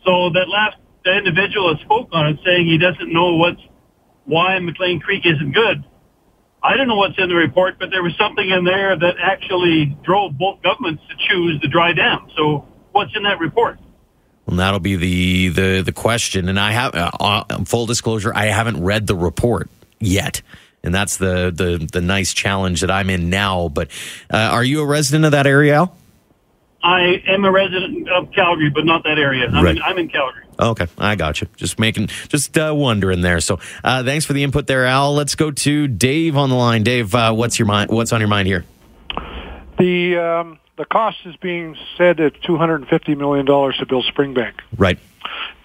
So 0.06 0.30
that 0.38 0.46
last 0.48 0.78
individual 1.04 1.74
that 1.74 1.82
spoke 1.82 2.10
on 2.12 2.28
it 2.28 2.38
saying 2.46 2.68
he 2.68 2.78
doesn't 2.78 3.12
know 3.12 3.34
what's 3.38 3.62
why 4.26 4.60
McLean 4.60 5.00
Creek 5.00 5.26
isn't 5.26 5.52
good. 5.52 5.84
I 6.62 6.78
don't 6.78 6.88
know 6.88 6.98
what's 6.98 7.18
in 7.18 7.28
the 7.28 7.36
report, 7.36 7.80
but 7.80 7.90
there 7.90 8.04
was 8.04 8.14
something 8.20 8.48
in 8.48 8.64
there 8.64 8.96
that 8.96 9.16
actually 9.20 9.98
drove 10.04 10.38
both 10.38 10.62
governments 10.62 11.02
to 11.10 11.16
choose 11.28 11.60
the 11.64 11.70
dry 11.70 11.92
dam. 11.92 12.28
So 12.38 12.68
what's 12.92 13.16
in 13.16 13.24
that 13.24 13.40
report? 13.40 13.80
Well, 14.48 14.58
that'll 14.58 14.80
be 14.80 14.96
the 14.96 15.50
the 15.50 15.82
the 15.82 15.92
question. 15.92 16.50
And 16.50 16.60
I 16.60 16.72
have 16.72 16.96
uh, 16.96 17.12
uh, 17.20 17.64
full 17.66 17.86
disclosure, 17.86 18.34
I 18.34 18.46
haven't 18.46 18.82
read 18.82 19.08
the 19.08 19.16
report 19.16 19.70
yet. 20.00 20.42
And 20.84 20.94
that's 20.96 21.18
the, 21.18 21.52
the, 21.54 21.86
the 21.92 22.00
nice 22.00 22.34
challenge 22.34 22.80
that 22.80 22.90
I'm 22.90 23.10
in 23.10 23.30
now. 23.30 23.68
But 23.68 23.90
uh, 24.32 24.38
are 24.38 24.64
you 24.64 24.82
a 24.82 24.86
resident 24.86 25.26
of 25.26 25.32
that 25.32 25.46
area, 25.46 25.76
Al? 25.76 25.98
I 26.82 27.22
am 27.28 27.44
a 27.44 27.52
resident 27.52 28.08
of 28.08 28.32
Calgary, 28.32 28.70
but 28.70 28.86
not 28.86 29.04
that 29.04 29.18
area. 29.18 29.48
I'm, 29.48 29.64
right. 29.64 29.76
in, 29.76 29.82
I'm 29.82 29.98
in 29.98 30.08
Calgary. 30.08 30.46
Okay, 30.60 30.88
I 30.98 31.16
got 31.16 31.42
you. 31.42 31.48
Just 31.58 31.78
making, 31.78 32.08
just 32.30 32.58
uh, 32.58 32.74
wondering 32.74 33.22
there. 33.22 33.42
So, 33.42 33.60
uh, 33.84 34.04
thanks 34.04 34.26
for 34.26 34.34
the 34.34 34.44
input 34.44 34.68
there, 34.68 34.86
Al. 34.86 35.14
Let's 35.14 35.36
go 35.36 35.52
to 35.52 35.88
Dave 35.88 36.38
on 36.38 36.50
the 36.50 36.56
line. 36.56 36.84
Dave, 36.84 37.14
uh, 37.14 37.34
what's 37.34 37.60
your 37.60 37.66
mind? 37.66 37.92
What's 37.92 38.14
on 38.14 38.22
your 38.22 38.30
mind 38.30 38.48
here? 38.48 38.64
The 39.78 40.18
um, 40.18 40.60
the 40.78 40.86
cost 40.86 41.18
is 41.26 41.36
being 41.38 41.76
said 41.98 42.20
at 42.20 42.42
two 42.42 42.58
hundred 42.58 42.82
and 42.82 42.88
fifty 42.88 43.16
million 43.16 43.46
dollars 43.46 43.76
to 43.78 43.86
build 43.86 44.06
Springbank. 44.06 44.54
Right. 44.78 45.00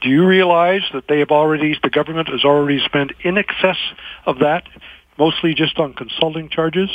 Do 0.01 0.09
you 0.09 0.27
realize 0.27 0.83
that 0.93 1.07
they 1.07 1.21
have 1.21 1.31
already, 1.31 1.79
the 1.81 1.91
government 1.91 2.29
has 2.29 2.45
already 2.45 2.81
spent 2.85 3.13
in 3.23 3.39
excess 3.39 3.77
of 4.27 4.41
that, 4.41 4.65
mostly 5.19 5.55
just 5.55 5.79
on 5.79 5.95
consulting 5.95 6.49
charges? 6.49 6.91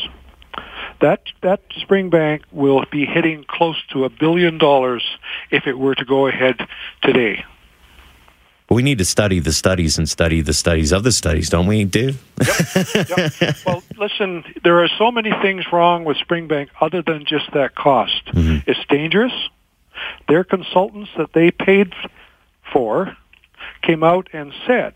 That 1.00 1.22
that 1.42 1.62
Springbank 1.70 2.42
will 2.52 2.84
be 2.92 3.06
hitting 3.06 3.46
close 3.48 3.78
to 3.92 4.06
a 4.06 4.10
billion 4.10 4.58
dollars 4.58 5.04
if 5.52 5.68
it 5.68 5.78
were 5.78 5.96
to 5.96 6.06
go 6.06 6.28
ahead 6.28 6.56
today. 7.04 7.46
We 8.70 8.84
need 8.84 8.98
to 8.98 9.06
study 9.06 9.40
the 9.40 9.54
studies 9.54 9.98
and 9.98 10.10
study 10.10 10.42
the 10.42 10.54
studies 10.54 10.92
of 10.92 11.04
the 11.04 11.12
studies, 11.12 11.50
don't 11.50 11.68
we, 11.68 11.86
Dave? 11.86 12.22
Yep, 12.94 13.32
yep. 13.40 13.56
Well, 13.66 13.82
listen, 13.98 14.44
there 14.64 14.84
are 14.84 14.90
so 14.98 15.10
many 15.10 15.32
things 15.42 15.66
wrong 15.72 16.04
with 16.04 16.18
Springbank 16.18 16.68
other 16.82 17.02
than 17.02 17.26
just 17.26 17.52
that 17.54 17.76
cost. 17.76 18.26
Mm-hmm. 18.28 18.70
It's 18.70 18.86
dangerous. 18.90 19.32
Their 20.28 20.44
consultants 20.44 21.12
that 21.18 21.32
they 21.34 21.52
paid 21.52 21.94
for 22.72 23.16
came 23.82 24.04
out 24.04 24.28
and 24.34 24.54
said 24.66 24.94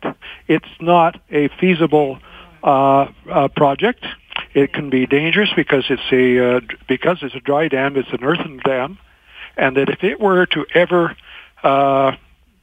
it's 0.47 0.65
not 0.81 1.19
a 1.29 1.47
feasible 1.59 2.19
uh, 2.63 3.07
uh, 3.29 3.47
project. 3.49 4.05
It 4.53 4.73
can 4.73 4.89
be 4.89 5.05
dangerous 5.05 5.49
because 5.55 5.85
it's 5.89 6.11
a 6.11 6.57
uh, 6.57 6.59
because 6.87 7.19
it's 7.21 7.35
a 7.35 7.39
dry 7.39 7.69
dam. 7.69 7.95
It's 7.95 8.11
an 8.11 8.23
earthen 8.23 8.59
dam, 8.65 8.97
and 9.55 9.77
that 9.77 9.89
if 9.89 10.03
it 10.03 10.19
were 10.19 10.45
to 10.47 10.65
ever 10.73 11.15
uh, 11.63 12.15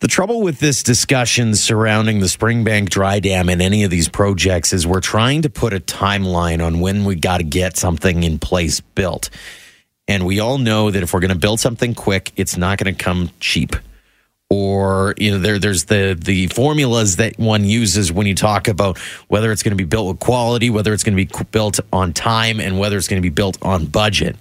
The 0.00 0.06
trouble 0.06 0.42
with 0.42 0.60
this 0.60 0.84
discussion 0.84 1.56
surrounding 1.56 2.20
the 2.20 2.26
Springbank 2.26 2.88
Dry 2.88 3.18
Dam 3.18 3.48
and 3.48 3.60
any 3.60 3.82
of 3.82 3.90
these 3.90 4.08
projects 4.08 4.72
is 4.72 4.86
we're 4.86 5.00
trying 5.00 5.42
to 5.42 5.50
put 5.50 5.72
a 5.72 5.80
timeline 5.80 6.64
on 6.64 6.78
when 6.78 7.04
we 7.04 7.16
got 7.16 7.38
to 7.38 7.44
get 7.44 7.76
something 7.76 8.22
in 8.22 8.38
place 8.38 8.80
built. 8.80 9.28
And 10.06 10.24
we 10.24 10.38
all 10.38 10.58
know 10.58 10.92
that 10.92 11.02
if 11.02 11.12
we're 11.12 11.20
going 11.20 11.32
to 11.32 11.38
build 11.38 11.58
something 11.58 11.96
quick, 11.96 12.32
it's 12.36 12.56
not 12.56 12.78
going 12.78 12.94
to 12.94 13.04
come 13.04 13.30
cheap 13.40 13.74
or 14.50 15.14
you 15.18 15.30
know 15.30 15.38
there 15.38 15.58
there's 15.58 15.84
the 15.86 16.16
the 16.18 16.46
formulas 16.46 17.16
that 17.16 17.38
one 17.38 17.64
uses 17.64 18.10
when 18.10 18.26
you 18.26 18.34
talk 18.34 18.66
about 18.66 18.96
whether 19.28 19.52
it's 19.52 19.62
going 19.62 19.72
to 19.72 19.76
be 19.76 19.84
built 19.84 20.08
with 20.08 20.20
quality, 20.20 20.70
whether 20.70 20.94
it's 20.94 21.04
going 21.04 21.16
to 21.16 21.22
be 21.24 21.44
built 21.50 21.78
on 21.92 22.12
time, 22.12 22.60
and 22.60 22.78
whether 22.78 22.96
it's 22.96 23.08
going 23.08 23.20
to 23.20 23.26
be 23.26 23.34
built 23.34 23.58
on 23.62 23.86
budget. 23.86 24.36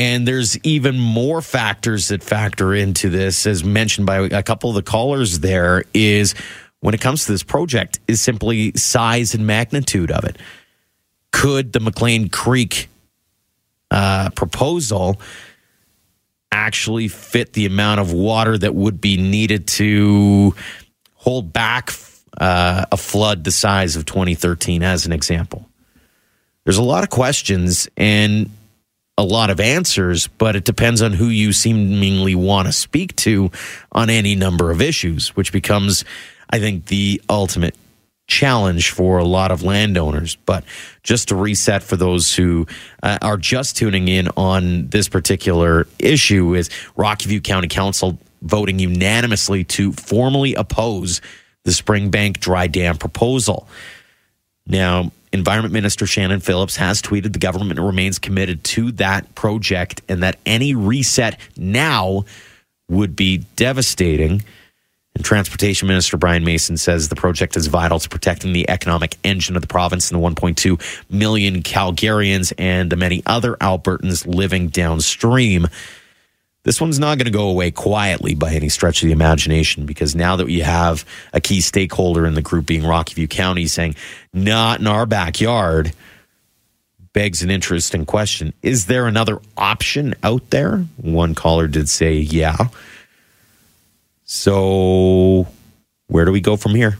And 0.00 0.26
there's 0.26 0.58
even 0.60 0.98
more 0.98 1.42
factors 1.42 2.08
that 2.08 2.22
factor 2.22 2.72
into 2.72 3.10
this, 3.10 3.46
as 3.46 3.62
mentioned 3.62 4.06
by 4.06 4.20
a 4.20 4.42
couple 4.42 4.70
of 4.70 4.76
the 4.76 4.82
callers. 4.82 5.40
There 5.40 5.84
is 5.92 6.34
when 6.80 6.94
it 6.94 7.02
comes 7.02 7.26
to 7.26 7.32
this 7.32 7.42
project 7.42 8.00
is 8.08 8.18
simply 8.22 8.72
size 8.76 9.34
and 9.34 9.46
magnitude 9.46 10.10
of 10.10 10.24
it. 10.24 10.38
Could 11.32 11.74
the 11.74 11.80
McLean 11.80 12.30
Creek 12.30 12.88
uh, 13.90 14.30
proposal? 14.30 15.20
actually 16.52 17.06
fit 17.06 17.52
the 17.52 17.64
amount 17.64 18.00
of 18.00 18.12
water 18.12 18.58
that 18.58 18.74
would 18.74 19.00
be 19.00 19.16
needed 19.16 19.68
to 19.68 20.52
hold 21.14 21.52
back 21.52 21.92
uh, 22.38 22.84
a 22.90 22.96
flood 22.96 23.44
the 23.44 23.52
size 23.52 23.94
of 23.94 24.04
2013, 24.04 24.82
as 24.82 25.06
an 25.06 25.12
example. 25.12 25.68
There's 26.64 26.76
a 26.76 26.82
lot 26.82 27.04
of 27.04 27.10
questions 27.10 27.88
and 27.96 28.50
a 29.20 29.22
lot 29.22 29.50
of 29.50 29.60
answers, 29.60 30.28
but 30.38 30.56
it 30.56 30.64
depends 30.64 31.02
on 31.02 31.12
who 31.12 31.26
you 31.26 31.52
seemingly 31.52 32.34
want 32.34 32.66
to 32.66 32.72
speak 32.72 33.14
to 33.16 33.50
on 33.92 34.08
any 34.08 34.34
number 34.34 34.70
of 34.70 34.80
issues, 34.80 35.36
which 35.36 35.52
becomes, 35.52 36.06
I 36.48 36.58
think, 36.58 36.86
the 36.86 37.20
ultimate 37.28 37.74
challenge 38.26 38.92
for 38.92 39.18
a 39.18 39.24
lot 39.24 39.50
of 39.50 39.62
landowners. 39.62 40.36
But 40.46 40.64
just 41.02 41.28
to 41.28 41.34
reset 41.34 41.82
for 41.82 41.96
those 41.96 42.34
who 42.34 42.66
uh, 43.02 43.18
are 43.20 43.36
just 43.36 43.76
tuning 43.76 44.08
in 44.08 44.28
on 44.38 44.88
this 44.88 45.06
particular 45.06 45.86
issue 45.98 46.54
is 46.54 46.70
Rocky 46.96 47.40
County 47.40 47.68
Council 47.68 48.18
voting 48.40 48.78
unanimously 48.78 49.64
to 49.64 49.92
formally 49.92 50.54
oppose 50.54 51.20
the 51.64 51.72
Springbank 51.72 52.40
dry 52.40 52.68
dam 52.68 52.96
proposal. 52.96 53.68
Now, 54.66 55.12
Environment 55.32 55.72
Minister 55.72 56.06
Shannon 56.06 56.40
Phillips 56.40 56.76
has 56.76 57.00
tweeted 57.00 57.32
the 57.32 57.38
government 57.38 57.78
remains 57.78 58.18
committed 58.18 58.64
to 58.64 58.92
that 58.92 59.34
project 59.34 60.02
and 60.08 60.22
that 60.22 60.38
any 60.44 60.74
reset 60.74 61.38
now 61.56 62.24
would 62.88 63.14
be 63.14 63.38
devastating. 63.56 64.42
And 65.14 65.24
Transportation 65.24 65.88
Minister 65.88 66.16
Brian 66.16 66.44
Mason 66.44 66.76
says 66.76 67.08
the 67.08 67.16
project 67.16 67.56
is 67.56 67.66
vital 67.68 67.98
to 67.98 68.08
protecting 68.08 68.52
the 68.52 68.68
economic 68.68 69.16
engine 69.24 69.56
of 69.56 69.62
the 69.62 69.68
province 69.68 70.10
and 70.10 70.20
the 70.20 70.26
1.2 70.26 70.80
million 71.10 71.62
Calgarians 71.62 72.52
and 72.58 72.90
the 72.90 72.96
many 72.96 73.22
other 73.26 73.54
Albertans 73.56 74.26
living 74.26 74.68
downstream. 74.68 75.66
This 76.62 76.80
one's 76.80 76.98
not 76.98 77.16
going 77.16 77.26
to 77.26 77.30
go 77.30 77.48
away 77.48 77.70
quietly 77.70 78.34
by 78.34 78.52
any 78.52 78.68
stretch 78.68 79.02
of 79.02 79.06
the 79.06 79.12
imagination 79.12 79.86
because 79.86 80.14
now 80.14 80.36
that 80.36 80.46
we 80.46 80.60
have 80.60 81.06
a 81.32 81.40
key 81.40 81.62
stakeholder 81.62 82.26
in 82.26 82.34
the 82.34 82.42
group 82.42 82.66
being 82.66 82.84
Rocky 82.84 83.14
View 83.14 83.28
County 83.28 83.66
saying, 83.66 83.94
not 84.34 84.80
in 84.80 84.86
our 84.86 85.06
backyard, 85.06 85.92
begs 87.12 87.42
an 87.42 87.50
interesting 87.50 88.04
question. 88.04 88.52
Is 88.62 88.86
there 88.86 89.06
another 89.06 89.40
option 89.56 90.14
out 90.22 90.50
there? 90.50 90.84
One 90.98 91.34
caller 91.34 91.66
did 91.66 91.88
say, 91.88 92.14
yeah. 92.14 92.68
So, 94.24 95.48
where 96.08 96.24
do 96.24 96.32
we 96.32 96.40
go 96.40 96.56
from 96.56 96.74
here? 96.74 96.98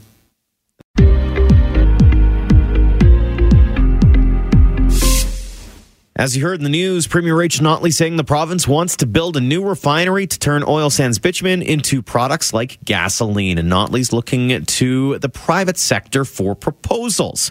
As 6.21 6.37
you 6.37 6.43
heard 6.43 6.59
in 6.59 6.65
the 6.65 6.69
news, 6.69 7.07
Premier 7.07 7.35
Rachel 7.35 7.65
Notley 7.65 7.95
saying 7.95 8.17
the 8.17 8.25
province 8.25 8.69
wants 8.69 8.95
to 8.99 9.07
build 9.07 9.39
a 9.39 9.41
new 9.41 9.67
refinery 9.67 10.27
to 10.27 10.39
turn 10.39 10.63
oil 10.69 10.91
sands 10.91 11.19
bitumen 11.19 11.63
into 11.63 12.03
products 12.03 12.53
like 12.53 12.79
gasoline. 12.85 13.57
And 13.57 13.73
Notley's 13.73 14.13
looking 14.13 14.67
to 14.67 15.19
the 15.19 15.31
private 15.31 15.79
sector 15.79 16.27
for 16.27 16.55
proposals. 16.55 17.51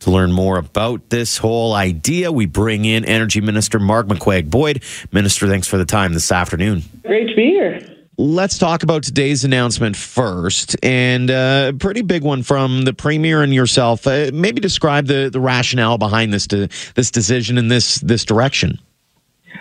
To 0.00 0.10
learn 0.10 0.30
more 0.30 0.58
about 0.58 1.08
this 1.08 1.38
whole 1.38 1.72
idea, 1.72 2.30
we 2.30 2.44
bring 2.44 2.84
in 2.84 3.06
Energy 3.06 3.40
Minister 3.40 3.78
Marg 3.78 4.08
McCuaig 4.08 4.50
Boyd. 4.50 4.82
Minister, 5.10 5.48
thanks 5.48 5.66
for 5.66 5.78
the 5.78 5.86
time 5.86 6.12
this 6.12 6.30
afternoon. 6.30 6.82
Great 7.04 7.30
to 7.30 7.34
be 7.34 7.46
here. 7.46 7.91
Let's 8.24 8.56
talk 8.56 8.84
about 8.84 9.02
today's 9.02 9.42
announcement 9.42 9.96
first, 9.96 10.76
and 10.80 11.28
uh, 11.28 11.72
a 11.74 11.76
pretty 11.76 12.02
big 12.02 12.22
one 12.22 12.44
from 12.44 12.82
the 12.82 12.92
premier 12.92 13.42
and 13.42 13.52
yourself. 13.52 14.06
Uh, 14.06 14.30
maybe 14.32 14.60
describe 14.60 15.06
the, 15.06 15.28
the 15.28 15.40
rationale 15.40 15.98
behind 15.98 16.32
this 16.32 16.46
to, 16.46 16.68
this 16.94 17.10
decision 17.10 17.58
in 17.58 17.66
this 17.66 17.96
this 17.96 18.24
direction. 18.24 18.78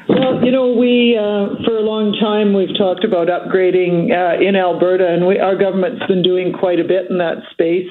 Well, 0.07 0.45
you 0.45 0.51
know, 0.51 0.73
we 0.73 1.17
uh, 1.17 1.57
for 1.65 1.75
a 1.75 1.81
long 1.81 2.13
time 2.21 2.53
we've 2.53 2.77
talked 2.77 3.03
about 3.03 3.29
upgrading 3.29 4.11
uh, 4.11 4.39
in 4.39 4.55
Alberta, 4.55 5.07
and 5.07 5.25
we, 5.25 5.39
our 5.39 5.55
government's 5.55 6.05
been 6.05 6.21
doing 6.21 6.53
quite 6.53 6.79
a 6.79 6.83
bit 6.83 7.09
in 7.09 7.17
that 7.17 7.37
space. 7.49 7.89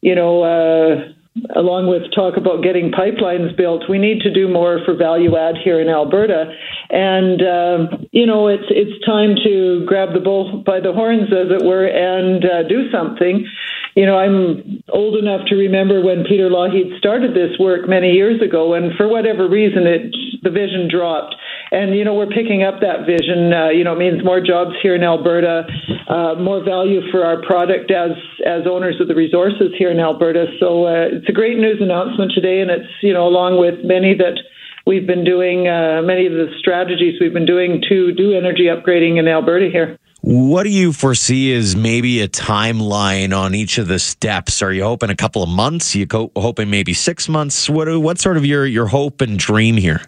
You 0.00 0.14
know 0.14 0.44
uh, 0.44 1.08
along 1.56 1.88
with 1.88 2.02
talk 2.14 2.36
about 2.36 2.62
getting 2.62 2.90
pipelines 2.90 3.56
built, 3.56 3.84
we 3.88 3.98
need 3.98 4.20
to 4.22 4.32
do 4.32 4.46
more 4.48 4.78
for 4.84 4.94
value 4.94 5.36
add 5.36 5.56
here 5.62 5.80
in 5.80 5.88
Alberta. 5.88 6.52
And 6.90 7.42
uh, 7.42 7.96
you 8.12 8.26
know, 8.26 8.48
it's 8.48 8.70
it's 8.70 9.04
time 9.04 9.34
to 9.44 9.84
grab 9.86 10.14
the 10.14 10.20
bull 10.20 10.62
by 10.64 10.80
the 10.80 10.92
horns, 10.92 11.32
as 11.32 11.50
it 11.50 11.64
were, 11.64 11.86
and 11.86 12.44
uh, 12.44 12.62
do 12.68 12.90
something. 12.90 13.46
You 13.94 14.06
know, 14.06 14.18
I'm 14.18 14.82
old 14.90 15.16
enough 15.18 15.46
to 15.48 15.54
remember 15.54 16.02
when 16.02 16.24
Peter 16.24 16.48
Lougheed 16.50 16.98
started 16.98 17.30
this 17.30 17.58
work 17.58 17.88
many 17.88 18.12
years 18.12 18.42
ago, 18.42 18.74
and 18.74 18.94
for 18.96 19.08
whatever 19.08 19.48
reason, 19.48 19.86
it 19.86 20.14
the 20.42 20.50
vision 20.50 20.88
dropped. 20.90 21.34
And 21.74 21.96
you 21.96 22.04
know, 22.04 22.14
we're 22.14 22.30
picking 22.30 22.62
up 22.62 22.78
that 22.80 23.04
vision. 23.04 23.52
Uh, 23.52 23.68
you 23.70 23.82
know, 23.82 23.94
it 23.94 23.98
means 23.98 24.22
more 24.22 24.40
jobs 24.40 24.78
here 24.80 24.94
in 24.94 25.02
Alberta, 25.02 25.66
uh, 26.08 26.34
more 26.38 26.62
value 26.62 27.00
for 27.10 27.24
our 27.24 27.42
product 27.42 27.90
as 27.90 28.12
as 28.46 28.62
owners 28.70 29.00
of 29.00 29.08
the 29.08 29.14
resources 29.14 29.74
here 29.76 29.90
in 29.90 29.98
Alberta. 29.98 30.46
So 30.60 30.86
uh, 30.86 31.18
it's 31.18 31.28
a 31.28 31.32
great 31.32 31.58
news 31.58 31.78
announcement 31.80 32.30
today, 32.32 32.60
and 32.60 32.70
it's 32.70 32.86
you 33.02 33.12
know 33.12 33.26
along 33.26 33.58
with 33.58 33.84
many 33.84 34.14
that 34.14 34.38
we've 34.86 35.06
been 35.06 35.24
doing, 35.24 35.66
uh, 35.66 36.02
many 36.04 36.26
of 36.26 36.32
the 36.32 36.46
strategies 36.60 37.20
we've 37.20 37.32
been 37.32 37.46
doing 37.46 37.82
to 37.88 38.12
do 38.12 38.36
energy 38.36 38.66
upgrading 38.66 39.18
in 39.18 39.26
Alberta 39.26 39.68
here. 39.68 39.98
What 40.20 40.62
do 40.62 40.70
you 40.70 40.92
foresee 40.92 41.52
as 41.54 41.76
maybe 41.76 42.22
a 42.22 42.28
timeline 42.28 43.36
on 43.36 43.54
each 43.54 43.78
of 43.78 43.88
the 43.88 43.98
steps? 43.98 44.62
Are 44.62 44.72
you 44.72 44.84
hoping 44.84 45.10
a 45.10 45.16
couple 45.16 45.42
of 45.42 45.48
months? 45.48 45.94
Are 45.94 45.98
you 45.98 46.06
hoping 46.36 46.70
maybe 46.70 46.94
six 46.94 47.28
months? 47.28 47.68
What 47.68 47.88
what 47.98 48.20
sort 48.20 48.36
of 48.36 48.46
your 48.46 48.64
your 48.64 48.86
hope 48.86 49.20
and 49.20 49.36
dream 49.36 49.76
here? 49.76 50.00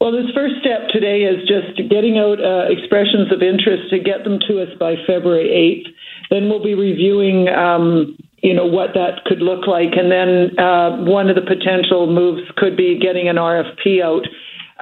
Well, 0.00 0.12
this 0.12 0.30
first 0.32 0.54
step 0.60 0.88
today 0.90 1.22
is 1.22 1.42
just 1.48 1.76
getting 1.90 2.18
out 2.18 2.38
uh, 2.38 2.70
expressions 2.70 3.32
of 3.32 3.42
interest 3.42 3.90
to 3.90 3.98
get 3.98 4.22
them 4.22 4.38
to 4.46 4.62
us 4.62 4.70
by 4.78 4.94
February 5.06 5.50
8th. 5.50 5.90
Then 6.30 6.48
we'll 6.48 6.62
be 6.62 6.74
reviewing, 6.74 7.48
um, 7.48 8.16
you 8.38 8.54
know, 8.54 8.66
what 8.66 8.94
that 8.94 9.24
could 9.26 9.42
look 9.42 9.66
like. 9.66 9.96
And 9.98 10.10
then 10.12 10.56
uh, 10.56 11.02
one 11.02 11.28
of 11.28 11.34
the 11.34 11.42
potential 11.42 12.06
moves 12.06 12.46
could 12.56 12.76
be 12.76 12.98
getting 12.98 13.28
an 13.28 13.36
RFP 13.36 13.98
out 14.00 14.22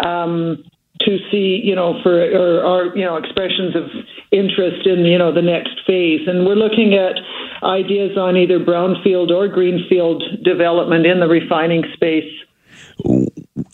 um, 0.05 0.63
to 1.01 1.19
see, 1.31 1.63
you 1.65 1.75
know, 1.75 2.03
for 2.03 2.13
or, 2.13 2.61
or, 2.65 2.97
you 2.97 3.05
know 3.05 3.17
expressions 3.17 3.75
of 3.75 3.85
interest 4.33 4.87
in 4.87 5.05
you 5.05 5.17
know 5.17 5.33
the 5.33 5.43
next 5.43 5.81
phase. 5.87 6.27
And 6.27 6.47
we're 6.47 6.57
looking 6.57 6.95
at 6.95 7.17
ideas 7.63 8.19
on 8.19 8.37
either 8.37 8.59
brownfield 8.59 9.31
or 9.31 9.49
greenfield 9.49 10.23
development 10.45 11.07
in 11.07 11.21
the 11.21 11.29
refining 11.29 11.85
space 11.95 12.33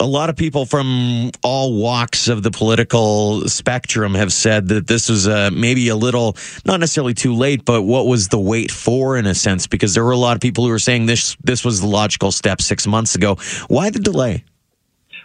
a 0.02 0.06
lot 0.06 0.28
of 0.28 0.36
people 0.36 0.66
from 0.66 1.30
all 1.42 1.74
walks 1.74 2.26
of 2.26 2.42
the 2.42 2.50
political 2.50 3.48
spectrum 3.48 4.14
have 4.14 4.32
said 4.32 4.66
that 4.68 4.88
this 4.88 5.08
was 5.08 5.28
uh, 5.28 5.50
maybe 5.52 5.88
a 5.88 5.96
little, 5.96 6.36
not 6.66 6.80
necessarily 6.80 7.14
too 7.14 7.34
late, 7.34 7.64
but 7.64 7.82
what 7.82 8.06
was 8.06 8.28
the 8.28 8.38
wait 8.38 8.72
for 8.72 9.16
in 9.16 9.26
a 9.26 9.34
sense? 9.34 9.68
Because 9.68 9.94
there 9.94 10.02
were 10.04 10.10
a 10.10 10.16
lot 10.16 10.34
of 10.34 10.40
people 10.40 10.64
who 10.64 10.70
were 10.70 10.80
saying 10.80 11.06
this 11.06 11.36
this 11.44 11.64
was 11.64 11.80
the 11.80 11.86
logical 11.86 12.32
step 12.32 12.60
six 12.60 12.84
months 12.84 13.14
ago. 13.14 13.36
Why 13.68 13.90
the 13.90 14.00
delay? 14.00 14.44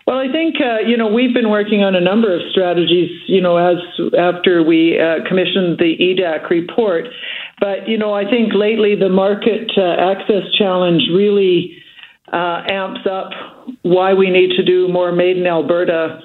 Well, 0.05 0.19
I 0.19 0.31
think 0.31 0.55
uh, 0.62 0.79
you 0.88 0.96
know 0.96 1.07
we've 1.07 1.34
been 1.34 1.50
working 1.50 1.84
on 1.84 1.96
a 1.96 2.01
number 2.01 2.34
of 2.34 2.41
strategies. 2.51 3.10
You 3.27 3.41
know, 3.41 3.57
as 3.57 3.77
after 4.17 4.62
we 4.63 5.00
uh, 5.00 5.27
commissioned 5.27 5.79
the 5.79 5.98
EDAC 6.00 6.50
report, 6.51 7.07
but 7.60 7.89
you 7.89 7.98
know 7.98 8.13
I 8.13 8.29
think 8.29 8.53
lately 8.53 8.96
the 8.96 9.10
market 9.10 9.71
uh, 9.75 10.12
access 10.12 10.43
challenge 10.58 11.01
really 11.12 11.84
uh, 12.31 12.63
amps 12.69 13.01
up 13.09 13.31
why 13.83 14.13
we 14.13 14.29
need 14.29 14.55
to 14.57 14.63
do 14.63 14.87
more 14.87 15.11
made 15.11 15.37
in 15.37 15.47
Alberta 15.47 16.21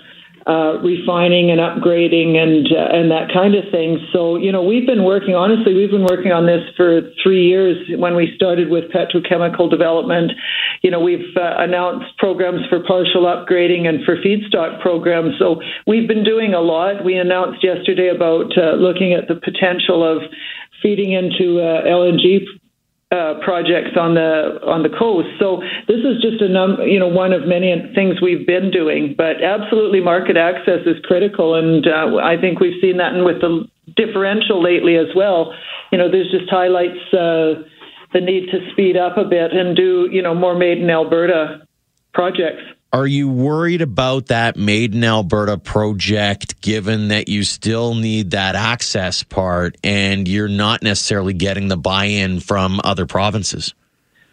uh, 0.47 0.83
refining 0.83 1.51
and 1.51 1.61
upgrading 1.61 2.35
and 2.35 2.67
uh, 2.67 2.91
and 2.91 3.11
that 3.11 3.31
kind 3.33 3.55
of 3.55 3.63
thing. 3.71 4.03
So 4.13 4.35
you 4.35 4.51
know 4.51 4.63
we've 4.63 4.87
been 4.87 5.05
working 5.05 5.37
honestly 5.37 5.75
we've 5.75 5.91
been 5.91 6.07
working 6.11 6.33
on 6.33 6.47
this 6.47 6.63
for 6.77 7.03
three 7.23 7.47
years. 7.47 7.79
When 7.97 8.17
we 8.17 8.33
started 8.35 8.69
with 8.69 8.91
petrochemical 8.91 9.71
development, 9.71 10.33
you 10.83 10.91
know 10.91 10.99
we've 10.99 11.31
uh, 11.37 11.63
announced 11.63 12.19
programs 12.19 12.67
for 12.69 12.83
partial 12.83 13.23
upgrading 13.23 13.87
and 13.87 14.05
for 14.05 14.17
feedstock 14.17 14.81
programs. 14.81 15.39
So 15.39 15.61
we've 15.87 16.09
been 16.09 16.25
doing 16.25 16.55
a 16.55 16.61
lot. 16.61 17.05
We 17.05 17.17
announced 17.17 17.63
yesterday 17.63 18.09
about 18.09 18.51
uh, 18.59 18.75
looking 18.75 19.13
at 19.13 19.29
the 19.29 19.37
potential 19.37 20.03
of 20.03 20.23
feeding 20.83 21.13
into 21.13 21.61
uh, 21.63 21.87
LNG 21.87 22.43
uh, 23.13 23.35
projects 23.45 23.93
on 24.01 24.15
the 24.15 24.57
on 24.65 24.83
the 24.83 24.89
coast. 24.89 25.29
So 25.39 25.61
this 25.87 26.01
is 26.01 26.23
just 26.25 26.41
a 26.41 26.49
num- 26.49 26.81
you 26.89 26.99
know 26.99 27.09
one 27.09 27.33
of 27.33 27.47
many 27.47 27.69
things 27.95 28.23
we've 28.23 28.47
been 28.47 28.71
doing. 28.71 29.15
But 29.17 29.45
absolutely, 29.45 30.01
market 30.01 30.37
access 30.37 30.81
is 30.87 30.97
critical, 31.05 31.55
and 31.55 31.87
uh, 31.87 32.17
I 32.25 32.41
think 32.41 32.59
we've 32.59 32.81
seen 32.81 32.97
that 32.97 33.13
with 33.23 33.41
the 33.41 33.69
differential 33.97 34.63
lately 34.63 34.97
as 34.97 35.13
well. 35.15 35.53
You 35.93 35.99
know, 35.99 36.11
this 36.11 36.33
just 36.33 36.49
highlights 36.49 37.05
uh, 37.13 37.69
the 38.13 38.21
need 38.21 38.49
to 38.51 38.59
speed 38.73 38.97
up 38.97 39.19
a 39.19 39.25
bit 39.25 39.53
and 39.53 39.77
do 39.77 40.09
you 40.11 40.23
know 40.23 40.35
more 40.35 40.57
made 40.57 40.79
in 40.79 40.89
Alberta 40.89 41.69
projects. 42.15 42.65
Are 42.95 43.07
you 43.07 43.27
worried 43.27 43.81
about 43.81 44.27
that 44.27 44.59
Made 44.59 44.95
in 44.95 45.03
Alberta 45.03 45.57
project, 45.57 46.61
given 46.61 47.09
that 47.09 47.27
you 47.27 47.43
still 47.43 47.95
need 47.95 48.33
that 48.33 48.55
access 48.55 49.23
part 49.23 49.79
and 49.83 50.29
you're 50.29 50.47
not 50.47 50.83
necessarily 50.83 51.33
getting 51.33 51.69
the 51.69 51.79
buy 51.79 52.05
in 52.05 52.41
from 52.41 52.83
other 52.85 53.07
provinces? 53.07 53.73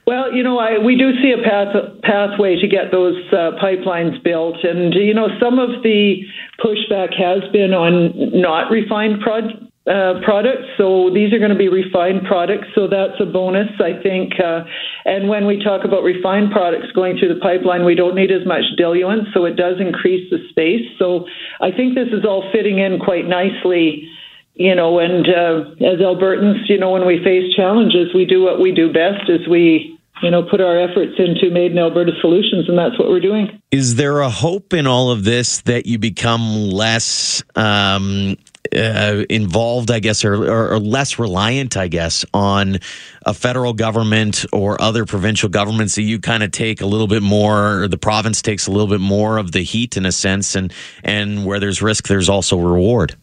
Well, 0.06 0.34
you 0.34 0.44
know, 0.44 0.60
I, 0.60 0.78
we 0.78 0.98
do 0.98 1.12
see 1.22 1.32
a 1.32 1.42
path, 1.42 1.74
pathway 2.04 2.60
to 2.60 2.68
get 2.68 2.92
those 2.92 3.16
uh, 3.32 3.52
pipelines 3.64 4.22
built. 4.26 4.58
And, 4.62 4.94
you 4.94 5.14
know, 5.14 5.30
some 5.40 5.58
of 5.58 5.82
the 5.82 6.18
pushback 6.60 7.14
has 7.16 7.50
been 7.54 7.74
on 7.74 8.42
not 8.42 8.70
refined 8.70 9.22
projects 9.22 9.69
uh, 9.90 10.22
products. 10.24 10.70
So 10.78 11.10
these 11.12 11.34
are 11.34 11.40
going 11.40 11.52
to 11.52 11.58
be 11.58 11.68
refined 11.68 12.26
products. 12.26 12.68
So 12.76 12.88
that's 12.88 13.20
a 13.20 13.26
bonus, 13.26 13.70
I 13.82 14.00
think. 14.02 14.34
Uh, 14.40 14.62
and 15.06 15.28
when 15.28 15.48
we 15.48 15.62
talk 15.64 15.84
about 15.84 16.04
refined 16.04 16.52
products 16.52 16.92
going 16.94 17.18
through 17.18 17.34
the 17.34 17.40
pipeline, 17.40 17.86
we 17.86 17.96
don't 17.96 18.14
need 18.14 18.32
as 18.32 18.46
much 18.46 18.64
diluent, 18.78 19.30
so 19.34 19.46
it 19.46 19.56
does 19.56 19.80
increase 19.80 20.30
the 20.30 20.38
space. 20.50 20.86
So 21.00 21.26
I 21.60 21.72
think 21.72 21.96
this 21.96 22.10
is 22.14 22.24
all 22.24 22.48
fitting 22.54 22.78
in 22.78 23.00
quite 23.00 23.26
nicely. 23.26 24.08
You 24.54 24.76
know, 24.76 25.00
and 25.00 25.26
uh, 25.26 25.72
as 25.88 26.00
Albertans, 26.04 26.68
you 26.68 26.78
know, 26.78 26.92
when 26.92 27.08
we 27.08 27.24
face 27.24 27.56
challenges, 27.56 28.14
we 28.14 28.26
do 28.26 28.44
what 28.44 28.60
we 28.60 28.74
do 28.74 28.92
best 28.92 29.30
is 29.30 29.48
we 29.48 29.98
you 30.22 30.30
know, 30.30 30.44
put 30.44 30.60
our 30.60 30.78
efforts 30.78 31.14
into 31.18 31.50
Made 31.50 31.72
in 31.72 31.78
Alberta 31.78 32.12
solutions, 32.20 32.68
and 32.68 32.78
that's 32.78 33.00
what 33.00 33.08
we're 33.08 33.22
doing. 33.22 33.62
Is 33.72 33.96
there 33.96 34.20
a 34.20 34.30
hope 34.30 34.74
in 34.74 34.86
all 34.86 35.12
of 35.12 35.24
this 35.24 35.62
that 35.62 35.86
you 35.86 35.98
become 35.98 36.70
less 36.70 37.42
um, 37.56 38.36
uh, 38.76 39.24
involved, 39.30 39.92
I 39.92 40.00
guess, 40.00 40.24
or, 40.24 40.36
or, 40.36 40.74
or, 40.74 40.80
less 40.80 41.18
reliant, 41.20 41.78
I 41.78 41.88
guess, 41.88 42.26
on 42.34 42.80
a 43.26 43.34
federal 43.34 43.74
government 43.74 44.46
or 44.54 44.82
other 44.82 45.06
provincial 45.06 45.50
governments. 45.50 45.96
that 45.96 46.04
you 46.04 46.20
kind 46.20 46.44
of 46.44 46.52
take 46.52 46.82
a 46.82 46.86
little 46.86 47.08
bit 47.08 47.24
more, 47.24 47.84
or 47.84 47.88
the 47.88 47.98
province 47.98 48.42
takes 48.42 48.68
a 48.68 48.72
little 48.72 48.88
bit 48.88 49.02
more 49.02 49.38
of 49.38 49.52
the 49.52 49.62
heat 49.62 49.98
in 49.98 50.06
a 50.06 50.12
sense, 50.12 50.56
and 50.56 50.74
and 51.04 51.46
where 51.46 51.60
there's 51.60 51.82
risk, 51.82 52.08
there's 52.08 52.30
also 52.30 52.58
reward. 52.58 53.16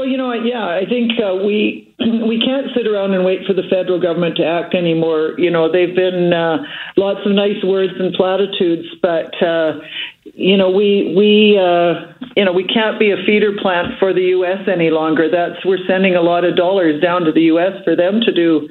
Well, 0.00 0.08
you 0.08 0.16
know, 0.16 0.32
yeah, 0.32 0.64
I 0.64 0.88
think 0.88 1.12
uh, 1.20 1.44
we 1.44 1.92
we 2.00 2.40
can't 2.40 2.72
sit 2.74 2.86
around 2.86 3.12
and 3.12 3.22
wait 3.22 3.44
for 3.46 3.52
the 3.52 3.68
federal 3.68 4.00
government 4.00 4.36
to 4.38 4.46
act 4.46 4.72
anymore. 4.72 5.34
You 5.36 5.50
know, 5.50 5.70
they've 5.70 5.94
been 5.94 6.32
uh, 6.32 6.64
lots 6.96 7.20
of 7.26 7.32
nice 7.32 7.60
words 7.62 7.92
and 8.00 8.14
platitudes, 8.14 8.88
but 9.02 9.28
uh, 9.44 9.76
you 10.24 10.56
know, 10.56 10.70
we 10.70 11.12
we 11.12 11.60
uh, 11.60 12.16
you 12.34 12.46
know 12.46 12.52
we 12.56 12.64
can't 12.64 12.98
be 12.98 13.10
a 13.12 13.20
feeder 13.26 13.52
plant 13.60 14.00
for 14.00 14.14
the 14.14 14.32
U.S. 14.40 14.64
any 14.72 14.88
longer. 14.88 15.28
That's 15.28 15.60
we're 15.66 15.84
sending 15.86 16.16
a 16.16 16.22
lot 16.22 16.46
of 16.46 16.56
dollars 16.56 17.02
down 17.02 17.28
to 17.28 17.32
the 17.32 17.52
U.S. 17.52 17.84
for 17.84 17.94
them 17.94 18.22
to 18.24 18.32
do 18.32 18.70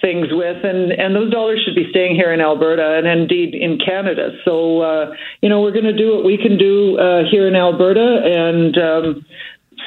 things 0.00 0.28
with, 0.30 0.62
and 0.62 0.92
and 0.92 1.16
those 1.16 1.32
dollars 1.32 1.66
should 1.66 1.74
be 1.74 1.90
staying 1.90 2.14
here 2.14 2.32
in 2.32 2.40
Alberta 2.40 2.94
and 2.94 3.08
indeed 3.08 3.56
in 3.56 3.76
Canada. 3.84 4.38
So 4.44 4.82
uh, 4.82 5.14
you 5.42 5.48
know 5.48 5.62
we're 5.62 5.74
going 5.74 5.90
to 5.90 5.98
do 5.98 6.14
what 6.14 6.24
we 6.24 6.38
can 6.38 6.56
do 6.56 6.96
uh, 6.96 7.22
here 7.28 7.48
in 7.48 7.56
Alberta 7.56 8.22
and. 8.22 8.78
Um, 8.78 9.26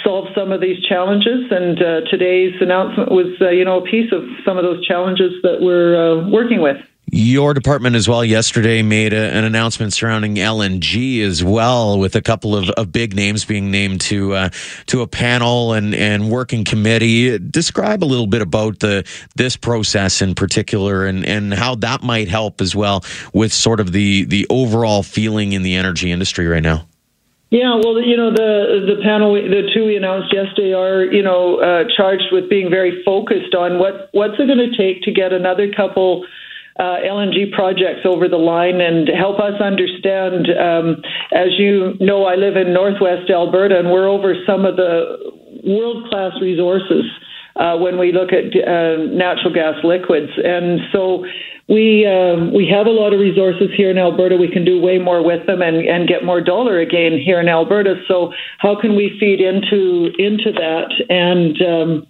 solve 0.03 0.27
some 0.35 0.51
of 0.51 0.61
these 0.61 0.83
challenges. 0.83 1.51
And 1.51 1.81
uh, 1.81 2.01
today's 2.09 2.53
announcement 2.61 3.11
was, 3.11 3.27
uh, 3.41 3.49
you 3.49 3.65
know, 3.65 3.79
a 3.79 3.83
piece 3.83 4.11
of 4.11 4.23
some 4.45 4.57
of 4.57 4.63
those 4.63 4.85
challenges 4.85 5.33
that 5.43 5.61
we're 5.61 5.95
uh, 5.95 6.29
working 6.29 6.61
with. 6.61 6.77
Your 7.15 7.53
department 7.53 7.95
as 7.95 8.07
well 8.07 8.25
yesterday 8.25 8.81
made 8.81 9.13
a, 9.13 9.31
an 9.35 9.43
announcement 9.43 9.93
surrounding 9.93 10.35
LNG 10.35 11.21
as 11.21 11.43
well, 11.43 11.99
with 11.99 12.15
a 12.15 12.21
couple 12.23 12.55
of, 12.55 12.69
of 12.71 12.91
big 12.91 13.13
names 13.13 13.45
being 13.45 13.69
named 13.69 14.01
to 14.01 14.33
uh, 14.33 14.49
to 14.87 15.01
a 15.01 15.07
panel 15.07 15.73
and, 15.73 15.93
and 15.93 16.31
working 16.31 16.63
committee. 16.63 17.37
Describe 17.37 18.03
a 18.03 18.05
little 18.05 18.25
bit 18.25 18.41
about 18.41 18.79
the 18.79 19.07
this 19.35 19.55
process 19.55 20.23
in 20.23 20.33
particular 20.33 21.05
and, 21.05 21.23
and 21.23 21.53
how 21.53 21.75
that 21.75 22.01
might 22.01 22.29
help 22.29 22.61
as 22.61 22.75
well 22.75 23.03
with 23.31 23.53
sort 23.53 23.79
of 23.79 23.91
the 23.91 24.23
the 24.25 24.47
overall 24.49 25.03
feeling 25.03 25.53
in 25.53 25.61
the 25.61 25.75
energy 25.75 26.11
industry 26.11 26.47
right 26.47 26.63
now. 26.63 26.87
Yeah, 27.53 27.77
well, 27.77 28.01
you 28.01 28.17
know, 28.17 28.33
the 28.33 28.81
the 28.81 28.97
panel, 29.05 29.37
the 29.37 29.69
two 29.75 29.85
we 29.85 29.95
announced 29.95 30.33
yesterday 30.33 30.73
are, 30.73 31.05
you 31.05 31.21
know, 31.21 31.61
uh, 31.61 31.83
charged 31.95 32.33
with 32.33 32.49
being 32.49 32.71
very 32.71 33.03
focused 33.05 33.53
on 33.53 33.77
what 33.77 34.09
what's 34.11 34.33
it 34.41 34.49
going 34.49 34.57
to 34.57 34.73
take 34.75 35.03
to 35.03 35.11
get 35.11 35.31
another 35.31 35.69
couple 35.69 36.25
uh, 36.79 36.97
LNG 37.05 37.51
projects 37.53 38.09
over 38.09 38.27
the 38.27 38.41
line 38.41 38.81
and 38.81 39.07
help 39.07 39.37
us 39.37 39.61
understand. 39.61 40.49
Um, 40.49 41.05
as 41.29 41.53
you 41.61 41.93
know, 42.01 42.25
I 42.25 42.41
live 42.41 42.57
in 42.57 42.73
Northwest 42.73 43.29
Alberta, 43.29 43.77
and 43.77 43.91
we're 43.91 44.09
over 44.09 44.33
some 44.49 44.65
of 44.65 44.75
the 44.75 45.21
world 45.61 46.09
class 46.09 46.33
resources 46.41 47.05
uh, 47.55 47.77
when 47.77 47.99
we 47.99 48.11
look 48.11 48.29
at 48.33 48.49
uh, 48.55 48.97
natural 49.13 49.53
gas 49.53 49.75
liquids, 49.83 50.31
and 50.43 50.79
so 50.91 51.25
we 51.69 52.05
um, 52.05 52.53
we 52.53 52.67
have 52.67 52.87
a 52.87 52.91
lot 52.91 53.13
of 53.13 53.19
resources 53.19 53.69
here 53.77 53.89
in 53.89 53.97
Alberta. 53.97 54.35
We 54.35 54.51
can 54.51 54.65
do 54.65 54.81
way 54.81 54.97
more 54.97 55.23
with 55.23 55.45
them 55.47 55.61
and, 55.61 55.77
and 55.77 56.07
get 56.07 56.25
more 56.25 56.41
dollar 56.41 56.79
again 56.79 57.17
here 57.23 57.39
in 57.39 57.47
Alberta. 57.47 57.95
So 58.07 58.33
how 58.59 58.79
can 58.79 58.95
we 58.95 59.15
feed 59.19 59.39
into 59.39 60.11
into 60.17 60.51
that? 60.51 60.91
And 61.09 61.55
um, 61.61 62.07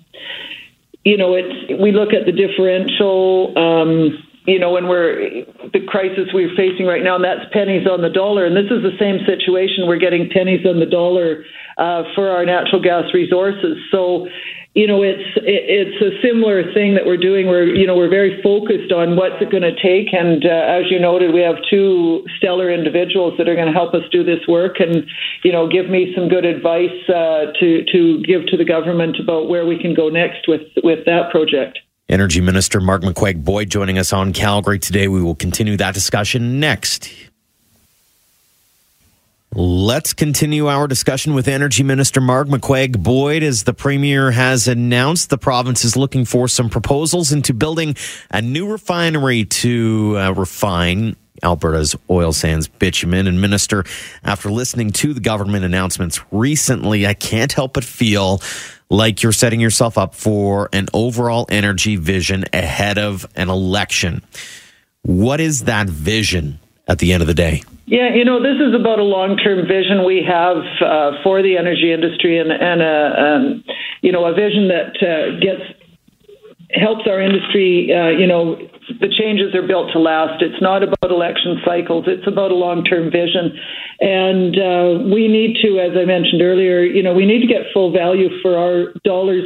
you 1.03 1.17
know, 1.17 1.36
it's 1.36 1.82
we 1.82 1.91
look 1.91 2.13
at 2.13 2.25
the 2.25 2.32
differential. 2.32 3.53
Um, 3.58 4.23
you 4.45 4.60
know, 4.60 4.71
when 4.71 4.89
we're 4.89 5.45
the 5.71 5.79
crisis 5.88 6.27
we're 6.34 6.53
facing 6.58 6.86
right 6.86 7.01
now, 7.01 7.15
and 7.15 7.23
that's 7.23 7.47
pennies 7.53 7.88
on 7.88 8.01
the 8.01 8.10
dollar. 8.10 8.45
And 8.45 8.58
this 8.58 8.71
is 8.71 8.84
the 8.84 8.97
same 8.99 9.19
situation. 9.25 9.88
We're 9.88 10.03
getting 10.03 10.29
pennies 10.29 10.65
on 10.65 10.82
the 10.82 10.86
dollar 10.86 11.45
uh, 11.77 12.03
for 12.13 12.29
our 12.29 12.45
natural 12.45 12.82
gas 12.82 13.06
resources. 13.13 13.77
So 13.89 14.27
you 14.73 14.88
know, 14.88 15.03
it's 15.03 15.21
it's 15.38 16.01
a 16.01 16.19
similar 16.25 16.73
thing 16.73 16.95
that 16.95 17.05
we're 17.05 17.17
doing. 17.17 17.45
We're 17.45 17.67
you 17.67 17.86
know 17.86 17.95
we're 17.95 18.09
very 18.09 18.41
focused 18.41 18.91
on 18.91 19.15
what's 19.15 19.39
it 19.39 19.51
going 19.51 19.62
to 19.62 19.75
take, 19.77 20.12
and 20.13 20.43
uh, 20.43 20.49
as 20.49 20.89
you 20.89 20.99
noted, 20.99 21.31
we 21.31 21.41
have 21.41 21.57
two 21.69 22.25
stellar 22.38 22.71
individuals 22.73 23.36
that 23.38 23.47
are 23.47 23.53
going 23.53 23.67
to 23.67 23.73
help 23.73 23.93
us 23.93 24.01
do 24.12 24.23
this 24.23 24.39
work, 24.47 24.79
and 24.79 25.05
you 25.43 25.51
know 25.51 25.69
give 25.69 25.89
me 25.89 26.12
some 26.15 26.27
good 26.27 26.43
advice 26.43 26.97
uh, 27.07 27.53
to 27.59 27.86
to 27.91 28.23
give 28.23 28.47
to 28.47 28.57
the 28.57 28.65
government 28.65 29.17
about 29.21 29.47
where 29.47 29.65
we 29.65 29.77
can 29.77 29.93
go 29.93 30.09
next 30.09 30.47
with 30.47 30.65
with 30.83 31.05
that 31.05 31.29
project. 31.29 31.77
Energy 32.09 32.41
Minister 32.41 32.81
Marg 32.81 33.03
McCuaig 33.03 33.43
Boyd 33.43 33.69
joining 33.69 33.99
us 33.99 34.12
on 34.12 34.33
Calgary 34.33 34.79
today. 34.79 35.07
We 35.07 35.21
will 35.21 35.36
continue 35.36 35.77
that 35.77 35.93
discussion 35.93 36.59
next. 36.59 37.33
Let's 39.56 40.13
continue 40.13 40.68
our 40.68 40.88
discussion 40.88 41.36
with 41.36 41.48
Energy 41.48 41.84
Minister 41.84 42.20
Marg 42.20 42.48
McCuaig 42.48 43.04
Boyd 43.04 43.44
as 43.44 43.66
the 43.66 43.74
Premier 43.74 44.32
has 44.32 44.68
announced 44.68 45.30
the 45.30 45.38
province 45.38 45.86
is 45.86 45.96
looking 45.96 46.26
for 46.26 46.48
some 46.48 46.72
proposals 46.72 47.32
into 47.32 47.54
building 47.54 47.96
a 48.32 48.42
new 48.42 48.68
refinery 48.68 49.46
to 49.46 50.18
uh, 50.18 50.32
refine 50.32 51.16
Alberta's 51.44 51.96
oil 52.10 52.34
sands 52.34 52.68
bitumen. 52.68 53.28
And, 53.28 53.42
Minister, 53.42 53.84
after 54.24 54.50
listening 54.50 54.89
to 54.94 55.13
the 55.13 55.22
government 55.22 55.66
announcements 55.66 56.20
recently, 56.32 57.06
I 57.06 57.13
can't 57.13 57.52
help 57.54 57.74
but 57.74 57.84
feel 57.84 58.42
like 58.89 59.22
you're 59.22 59.32
setting 59.32 59.60
yourself 59.60 60.00
up 60.00 60.16
for 60.16 60.68
an 60.74 60.88
overall 60.96 61.46
energy 61.50 61.96
vision 61.96 62.46
ahead 62.54 62.98
of 62.98 63.28
an 63.36 63.52
election. 63.52 64.24
What 65.04 65.39
is 65.39 65.66
that 65.66 65.88
vision 65.88 66.60
at 66.88 67.00
the 67.00 67.13
end 67.13 67.22
of 67.22 67.28
the 67.28 67.34
day? 67.34 67.63
Yeah, 67.86 68.13
you 68.13 68.24
know, 68.24 68.41
this 68.41 68.60
is 68.60 68.74
about 68.74 69.00
a 69.00 69.04
long-term 69.04 69.67
vision 69.67 70.06
we 70.06 70.24
have 70.28 70.58
uh, 70.82 71.22
for 71.22 71.41
the 71.41 71.58
energy 71.58 71.91
industry, 71.91 72.39
and, 72.39 72.52
and 72.52 72.82
a, 72.82 73.22
um, 73.22 73.63
you 74.02 74.12
know, 74.12 74.26
a 74.26 74.34
vision 74.34 74.69
that 74.69 74.96
uh, 75.04 75.39
gets 75.39 75.62
helps 76.72 77.04
our 77.08 77.22
industry. 77.22 77.93
Uh, 77.93 78.10
you 78.10 78.26
know, 78.26 78.58
the 79.00 79.10
changes 79.10 79.56
are 79.56 79.65
built 79.65 79.91
to 79.93 80.00
last. 80.00 80.41
It's 80.41 80.62
not 80.62 80.84
about 80.84 81.12
election 81.12 81.62
cycles. 81.65 82.06
It's 82.08 82.28
about 82.28 82.52
a 82.52 82.56
long-term 82.56 83.12
vision, 83.12 83.58
and 84.00 84.54
uh, 84.58 85.04
we 85.13 85.28
need 85.28 85.58
to, 85.62 85.80
as 85.80 85.98
I 85.98 86.06
mentioned 86.06 86.41
earlier, 86.41 86.84
you 86.84 87.04
know, 87.04 87.13
we 87.13 87.26
need 87.26 87.41
to 87.41 87.48
get 87.48 87.72
full 87.74 87.91
value 87.91 88.30
for 88.41 88.58
our 88.58 88.93
dollars. 89.04 89.46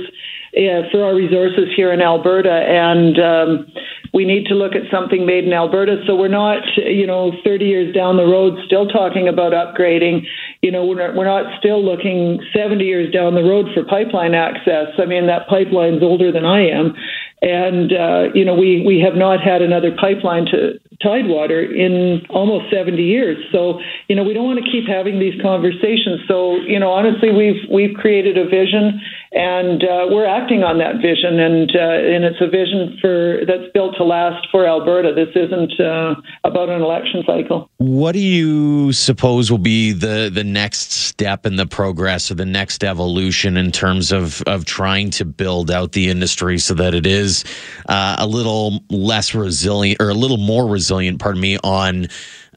Uh, 0.56 0.90
for 0.92 1.04
our 1.04 1.14
resources 1.14 1.70
here 1.76 1.92
in 1.94 2.02
Alberta, 2.02 2.50
and 2.50 3.20
um, 3.20 3.68
we 4.14 4.26
need 4.26 4.46
to 4.48 4.56
look 4.56 4.74
at 4.74 4.90
something 4.90 5.26
made 5.26 5.44
in 5.44 5.54
Alberta. 5.54 6.02
So 6.08 6.16
we're 6.16 6.28
not, 6.28 6.64
you 6.78 7.06
know, 7.06 7.32
30 7.44 7.66
years 7.66 7.94
down 7.94 8.18
the 8.18 8.26
road 8.26 8.58
still 8.66 8.88
talking 8.88 9.28
about 9.28 9.52
upgrading. 9.52 10.26
You 10.62 10.72
know, 10.72 10.86
we're 10.86 11.08
not, 11.08 11.16
we're 11.16 11.26
not 11.26 11.60
still 11.60 11.84
looking 11.84 12.40
70 12.56 12.84
years 12.84 13.14
down 13.14 13.36
the 13.36 13.44
road 13.44 13.68
for 13.76 13.84
pipeline 13.84 14.34
access. 14.34 14.88
I 14.98 15.06
mean, 15.06 15.28
that 15.28 15.48
pipeline's 15.48 16.02
older 16.02 16.32
than 16.32 16.46
I 16.46 16.68
am. 16.68 16.96
And, 17.42 17.94
uh, 17.94 18.34
you 18.34 18.44
know, 18.44 18.56
we, 18.56 18.84
we 18.86 19.00
have 19.00 19.14
not 19.14 19.42
had 19.42 19.62
another 19.62 19.92
pipeline 19.96 20.46
to 20.48 20.80
Tidewater 21.04 21.62
in 21.62 22.26
almost 22.32 22.74
70 22.74 22.98
years. 23.04 23.38
So, 23.52 23.80
you 24.08 24.16
know, 24.16 24.24
we 24.24 24.34
don't 24.34 24.46
want 24.46 24.64
to 24.64 24.72
keep 24.72 24.88
having 24.88 25.20
these 25.20 25.40
conversations. 25.40 26.22
So, 26.28 26.56
you 26.56 26.80
know, 26.80 26.90
honestly, 26.90 27.32
we've, 27.32 27.62
we've 27.70 27.96
created 27.96 28.38
a 28.38 28.46
vision 28.50 29.00
and 29.38 29.84
uh, 29.84 30.08
we're 30.10 30.26
acting 30.26 30.64
on 30.64 30.80
that 30.80 30.96
vision. 30.96 31.40
And, 31.40 31.70
uh, 31.76 32.16
and 32.16 32.26
it's 32.26 32.42
a 32.42 32.48
vision 32.48 32.98
for, 33.00 33.46
that's 33.46 33.72
built 33.72 33.96
to 33.98 34.04
last 34.04 34.48
for 34.50 34.66
Alberta. 34.66 35.14
This 35.14 35.30
isn't 35.36 35.80
uh, 35.80 36.16
about 36.44 36.70
an 36.70 36.82
election 36.82 37.24
cycle. 37.26 37.70
What 37.78 38.14
do 38.14 38.20
you 38.20 38.92
suppose 38.94 39.52
will 39.52 39.60
be 39.60 39.92
the, 39.92 40.32
the 40.34 40.44
next 40.44 40.92
step 40.92 41.46
in 41.46 41.56
the 41.56 41.68
progress 41.68 42.32
or 42.32 42.36
the 42.36 42.48
next 42.48 42.84
evolution 42.84 43.58
in 43.58 43.72
terms 43.72 44.12
of, 44.12 44.42
of 44.48 44.66
trying 44.66 45.12
to 45.12 45.26
build 45.26 45.70
out 45.70 45.92
the 45.92 46.10
industry 46.10 46.58
so 46.58 46.74
that 46.74 46.96
it 46.96 47.06
is 47.06 47.46
uh, 47.88 48.16
a 48.18 48.26
little 48.26 48.80
less 48.90 49.36
resilient 49.36 50.02
or 50.02 50.10
a 50.10 50.16
little 50.16 50.38
more 50.38 50.68
resilient, 50.68 51.20
pardon 51.20 51.42
me, 51.42 51.60
on 51.64 52.08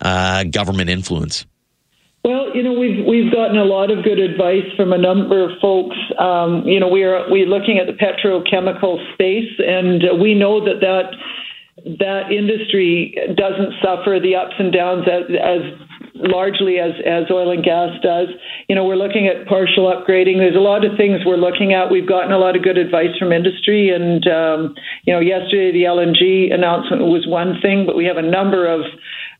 uh, 0.01 0.45
government 0.45 0.89
influence? 0.89 1.45
Well, 2.23 2.55
you 2.55 2.63
know, 2.63 2.75
we've 2.75 3.05
we've 3.07 3.33
gotten 3.33 3.57
a 3.57 3.65
lot 3.65 3.91
of 3.91 4.05
good 4.05 4.19
advice 4.19 4.69
from 4.77 4.93
a 4.93 4.99
number 4.99 5.43
of 5.43 5.59
folks. 5.61 5.97
Um, 6.19 6.65
you 6.67 6.79
know, 6.79 6.89
we're 6.89 7.31
we're 7.31 7.47
looking 7.47 7.79
at 7.79 7.87
the 7.87 7.97
petrochemical 7.97 9.01
space, 9.15 9.51
and 9.59 10.21
we 10.21 10.35
know 10.35 10.63
that 10.63 10.81
that 10.81 11.17
that 11.99 12.31
industry 12.31 13.17
doesn't 13.37 13.73
suffer 13.83 14.21
the 14.21 14.37
ups 14.37 14.53
and 14.59 14.73
downs 14.73 15.07
as, 15.09 15.25
as 15.33 15.63
largely 16.15 16.79
as, 16.79 16.93
as 17.07 17.25
oil 17.31 17.51
and 17.51 17.65
gas 17.65 17.97
does. 18.03 18.29
You 18.69 18.77
know, 18.77 18.85
we're 18.85 19.01
looking 19.01 19.27
at 19.27 19.47
partial 19.49 19.89
upgrading. 19.89 20.39
There's 20.39 20.57
a 20.57 20.61
lot 20.61 20.85
of 20.85 20.97
things 20.97 21.21
we're 21.25 21.41
looking 21.41 21.73
at. 21.73 21.91
We've 21.91 22.09
gotten 22.09 22.33
a 22.33 22.39
lot 22.39 22.57
of 22.57 22.63
good 22.63 22.77
advice 22.77 23.17
from 23.19 23.33
industry. 23.33 23.91
And, 23.91 24.27
um, 24.29 24.75
you 25.07 25.15
know, 25.15 25.21
yesterday 25.21 25.73
the 25.73 25.85
LNG 25.89 26.53
announcement 26.53 27.03
was 27.03 27.27
one 27.27 27.61
thing, 27.63 27.87
but 27.87 27.97
we 27.97 28.05
have 28.05 28.19
a 28.19 28.23
number 28.23 28.67
of 28.67 28.83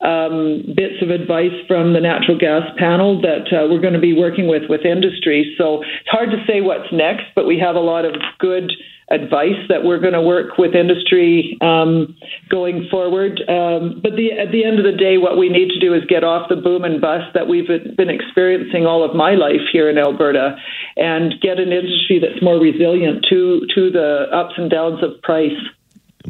um, 0.01 0.63
bits 0.75 1.03
of 1.03 1.11
advice 1.11 1.53
from 1.69 1.93
the 1.93 2.01
natural 2.01 2.39
gas 2.39 2.63
panel 2.79 3.21
that 3.21 3.53
uh, 3.53 3.69
we're 3.69 3.81
going 3.81 3.95
to 3.95 4.01
be 4.01 4.15
working 4.15 4.49
with 4.49 4.63
with 4.69 4.85
industry. 4.85 5.55
So 5.59 5.83
it's 5.83 6.09
hard 6.09 6.31
to 6.31 6.43
say 6.47 6.61
what's 6.61 6.91
next, 6.93 7.25
but 7.35 7.47
we 7.47 7.59
have 7.59 7.77
a 7.77 7.81
lot 7.81 8.05
of 8.05 8.15
good 8.39 8.73
advice 9.11 9.59
that 9.69 9.83
we're 9.83 9.99
going 9.99 10.15
to 10.15 10.23
work 10.23 10.57
with 10.57 10.75
industry 10.75 11.59
um, 11.61 12.17
going 12.49 12.87
forward. 12.91 13.43
Um, 13.49 14.01
but 14.01 14.15
the, 14.15 14.31
at 14.39 14.53
the 14.53 14.65
end 14.65 14.79
of 14.79 14.85
the 14.85 14.97
day, 14.97 15.19
what 15.19 15.37
we 15.37 15.49
need 15.49 15.69
to 15.71 15.81
do 15.81 15.93
is 15.95 16.03
get 16.09 16.23
off 16.23 16.49
the 16.49 16.57
boom 16.57 16.85
and 16.85 17.01
bust 17.01 17.35
that 17.35 17.49
we've 17.49 17.67
been 17.67 18.09
experiencing 18.09 18.87
all 18.87 19.05
of 19.05 19.15
my 19.17 19.35
life 19.35 19.67
here 19.73 19.91
in 19.91 19.99
Alberta, 19.99 20.57
and 20.97 21.35
get 21.43 21.59
an 21.59 21.73
industry 21.73 22.21
that's 22.21 22.41
more 22.43 22.59
resilient 22.59 23.27
to 23.29 23.67
to 23.75 23.91
the 23.91 24.27
ups 24.33 24.55
and 24.57 24.71
downs 24.71 25.03
of 25.03 25.21
price. 25.23 25.59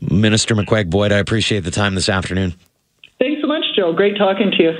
Minister 0.00 0.54
McCuaig 0.54 0.88
Boyd, 0.88 1.12
I 1.12 1.18
appreciate 1.18 1.60
the 1.60 1.70
time 1.70 1.94
this 1.94 2.08
afternoon. 2.08 2.54
Joe. 3.80 3.94
Great 3.94 4.18
talking 4.18 4.50
to 4.50 4.62
you. 4.62 4.72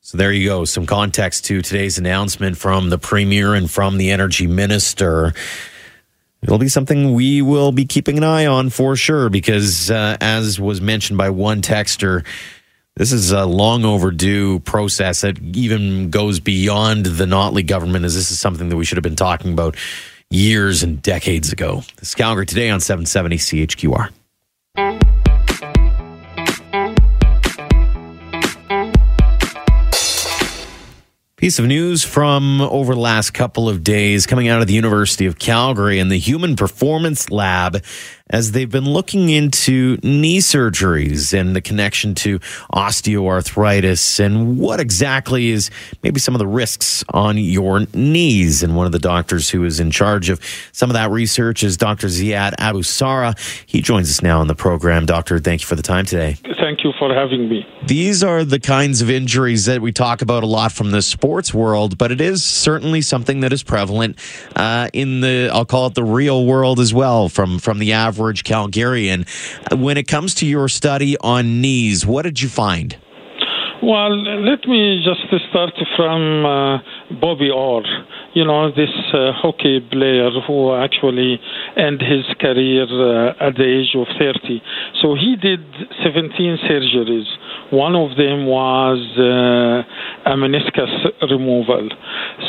So 0.00 0.16
there 0.16 0.32
you 0.32 0.48
go. 0.48 0.64
Some 0.64 0.86
context 0.86 1.44
to 1.46 1.60
today's 1.60 1.98
announcement 1.98 2.56
from 2.56 2.88
the 2.88 2.96
Premier 2.96 3.52
and 3.52 3.70
from 3.70 3.98
the 3.98 4.10
Energy 4.12 4.46
Minister. 4.46 5.34
It'll 6.42 6.56
be 6.56 6.68
something 6.68 7.12
we 7.12 7.42
will 7.42 7.70
be 7.70 7.84
keeping 7.84 8.16
an 8.16 8.24
eye 8.24 8.46
on 8.46 8.70
for 8.70 8.96
sure 8.96 9.28
because, 9.28 9.90
uh, 9.90 10.16
as 10.22 10.58
was 10.58 10.80
mentioned 10.80 11.18
by 11.18 11.28
one 11.28 11.60
texter, 11.60 12.24
this 12.94 13.12
is 13.12 13.30
a 13.30 13.44
long 13.44 13.84
overdue 13.84 14.60
process 14.60 15.20
that 15.20 15.38
even 15.54 16.08
goes 16.08 16.40
beyond 16.40 17.04
the 17.04 17.26
Notley 17.26 17.66
government, 17.66 18.06
as 18.06 18.14
this 18.14 18.30
is 18.30 18.40
something 18.40 18.70
that 18.70 18.76
we 18.76 18.86
should 18.86 18.96
have 18.96 19.02
been 19.02 19.16
talking 19.16 19.52
about 19.52 19.76
years 20.30 20.82
and 20.82 21.02
decades 21.02 21.52
ago. 21.52 21.82
This 21.96 22.08
is 22.08 22.14
Calgary 22.14 22.46
today 22.46 22.70
on 22.70 22.80
770 22.80 23.36
CHQR. 23.36 25.05
Piece 31.36 31.58
of 31.58 31.66
news 31.66 32.02
from 32.02 32.62
over 32.62 32.94
the 32.94 33.00
last 33.00 33.32
couple 33.32 33.68
of 33.68 33.84
days 33.84 34.26
coming 34.26 34.48
out 34.48 34.62
of 34.62 34.68
the 34.68 34.72
University 34.72 35.26
of 35.26 35.38
Calgary 35.38 35.98
and 35.98 36.10
the 36.10 36.18
Human 36.18 36.56
Performance 36.56 37.28
Lab 37.28 37.84
as 38.30 38.52
they've 38.52 38.70
been 38.70 38.84
looking 38.84 39.28
into 39.28 39.98
knee 40.02 40.38
surgeries 40.38 41.38
and 41.38 41.54
the 41.54 41.60
connection 41.60 42.14
to 42.14 42.40
osteoarthritis 42.74 44.18
and 44.18 44.58
what 44.58 44.80
exactly 44.80 45.50
is 45.50 45.70
maybe 46.02 46.18
some 46.18 46.34
of 46.34 46.40
the 46.40 46.46
risks 46.46 47.04
on 47.10 47.38
your 47.38 47.86
knees. 47.94 48.62
And 48.62 48.74
one 48.76 48.86
of 48.86 48.92
the 48.92 48.98
doctors 48.98 49.50
who 49.50 49.64
is 49.64 49.78
in 49.78 49.90
charge 49.90 50.28
of 50.28 50.40
some 50.72 50.90
of 50.90 50.94
that 50.94 51.10
research 51.10 51.62
is 51.62 51.76
Dr. 51.76 52.08
Ziad 52.08 52.54
Abu 52.58 52.82
Sara. 52.82 53.34
He 53.64 53.80
joins 53.80 54.10
us 54.10 54.22
now 54.22 54.40
on 54.40 54.48
the 54.48 54.56
program. 54.56 55.06
Doctor, 55.06 55.38
thank 55.38 55.60
you 55.60 55.66
for 55.66 55.76
the 55.76 55.82
time 55.82 56.04
today. 56.04 56.36
Thank 56.58 56.82
you 56.82 56.92
for 56.98 57.14
having 57.14 57.48
me. 57.48 57.64
These 57.86 58.24
are 58.24 58.44
the 58.44 58.58
kinds 58.58 59.02
of 59.02 59.08
injuries 59.10 59.66
that 59.66 59.80
we 59.80 59.92
talk 59.92 60.20
about 60.20 60.42
a 60.42 60.46
lot 60.46 60.72
from 60.72 60.90
the 60.90 61.02
sports 61.02 61.54
world, 61.54 61.96
but 61.96 62.10
it 62.10 62.20
is 62.20 62.42
certainly 62.42 63.02
something 63.02 63.40
that 63.40 63.52
is 63.52 63.62
prevalent 63.62 64.18
uh, 64.56 64.88
in 64.92 65.20
the, 65.20 65.48
I'll 65.52 65.64
call 65.64 65.86
it 65.86 65.94
the 65.94 66.02
real 66.02 66.44
world 66.44 66.80
as 66.80 66.92
well, 66.92 67.28
from, 67.28 67.60
from 67.60 67.78
the 67.78 67.92
average 67.92 68.15
Calgarian. 68.44 69.26
When 69.78 69.96
it 69.96 70.08
comes 70.08 70.34
to 70.36 70.46
your 70.46 70.68
study 70.68 71.16
on 71.18 71.60
knees, 71.60 72.06
what 72.06 72.22
did 72.22 72.40
you 72.40 72.48
find? 72.48 72.96
Well, 73.82 74.16
let 74.42 74.66
me 74.66 75.04
just 75.04 75.20
start 75.50 75.74
from 75.96 76.46
uh, 76.46 76.78
Bobby 77.20 77.50
Orr. 77.50 77.84
You 78.32 78.44
know, 78.44 78.70
this 78.70 78.90
uh, 79.12 79.32
hockey 79.32 79.80
player 79.80 80.30
who 80.46 80.74
actually 80.74 81.38
ended 81.76 82.00
his 82.00 82.24
career 82.40 82.84
uh, 82.84 83.34
at 83.38 83.54
the 83.54 83.64
age 83.64 83.94
of 83.94 84.06
30. 84.18 84.62
So 85.02 85.14
he 85.14 85.36
did 85.36 85.60
17 86.02 86.58
surgeries. 86.64 87.28
One 87.70 87.94
of 87.94 88.16
them 88.16 88.46
was 88.46 88.98
uh, 89.18 90.32
a 90.32 90.34
meniscus 90.34 91.12
removal. 91.30 91.88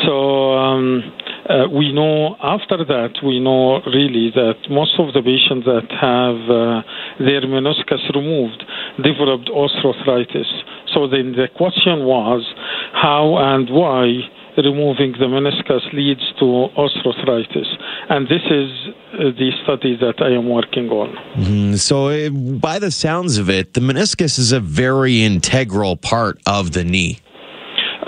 So 0.06 0.54
um, 0.54 1.02
uh, 1.48 1.68
we 1.68 1.92
know 1.92 2.36
after 2.42 2.84
that, 2.84 3.14
we 3.24 3.40
know 3.40 3.80
really 3.86 4.30
that 4.34 4.68
most 4.70 4.94
of 4.98 5.14
the 5.14 5.22
patients 5.22 5.64
that 5.64 5.88
have 5.96 6.40
uh, 6.48 6.82
their 7.24 7.42
meniscus 7.42 8.04
removed 8.14 8.64
developed 9.02 9.48
osteoarthritis. 9.48 10.48
So 10.92 11.08
then 11.08 11.32
the 11.32 11.48
question 11.56 12.04
was 12.04 12.44
how 12.92 13.36
and 13.38 13.68
why 13.70 14.28
removing 14.58 15.12
the 15.12 15.26
meniscus 15.26 15.92
leads 15.92 16.20
to 16.38 16.68
osteoarthritis. 16.76 17.66
And 18.10 18.28
this 18.28 18.42
is 18.50 18.70
uh, 19.14 19.30
the 19.38 19.50
study 19.62 19.96
that 19.96 20.20
I 20.20 20.30
am 20.34 20.48
working 20.48 20.88
on. 20.90 21.14
Mm-hmm. 21.36 21.74
So, 21.74 22.08
uh, 22.08 22.30
by 22.30 22.78
the 22.78 22.90
sounds 22.90 23.38
of 23.38 23.48
it, 23.48 23.74
the 23.74 23.80
meniscus 23.80 24.38
is 24.38 24.52
a 24.52 24.60
very 24.60 25.22
integral 25.22 25.96
part 25.96 26.40
of 26.46 26.72
the 26.72 26.84
knee. 26.84 27.20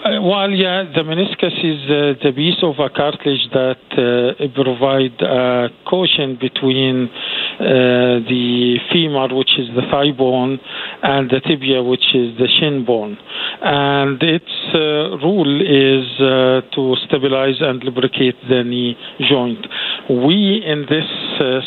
Uh, 0.01 0.17
well, 0.23 0.51
yeah, 0.51 0.85
the 0.97 1.03
meniscus 1.03 1.53
is 1.61 1.85
uh, 1.85 2.17
the 2.25 2.33
piece 2.35 2.57
of 2.63 2.73
a 2.79 2.89
cartilage 2.89 3.45
that 3.53 3.77
uh, 3.93 4.49
provide 4.57 5.13
a 5.21 5.69
cushion 5.85 6.39
between 6.41 7.05
uh, 7.61 8.25
the 8.25 8.79
femur, 8.91 9.29
which 9.37 9.59
is 9.59 9.69
the 9.77 9.83
thigh 9.93 10.11
bone, 10.17 10.59
and 11.03 11.29
the 11.29 11.39
tibia, 11.41 11.83
which 11.83 12.15
is 12.15 12.33
the 12.39 12.49
shin 12.49 12.83
bone. 12.87 13.19
And 13.61 14.17
its 14.23 14.49
uh, 14.73 15.21
rule 15.21 15.61
is 15.61 16.09
uh, 16.17 16.65
to 16.75 16.97
stabilize 17.05 17.61
and 17.61 17.85
lubricate 17.85 18.41
the 18.49 18.65
knee 18.65 18.97
joint. 19.29 19.67
We, 20.09 20.65
in 20.65 20.87
this 20.89 21.05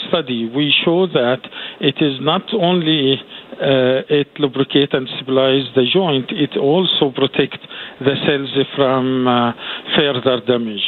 study, 0.09 0.49
we 0.49 0.73
show 0.83 1.05
that 1.05 1.41
it 1.79 2.01
is 2.01 2.17
not 2.19 2.51
only 2.51 3.21
uh, 3.63 4.19
it 4.19 4.27
lubricate 4.39 4.93
and 4.93 5.07
stabilize 5.15 5.67
the 5.75 5.85
joint, 5.91 6.31
it 6.31 6.57
also 6.57 7.11
protect 7.11 7.59
the 7.99 8.15
cells 8.25 8.51
from 8.75 9.27
uh, 9.27 9.53
further 9.95 10.41
damage. 10.45 10.85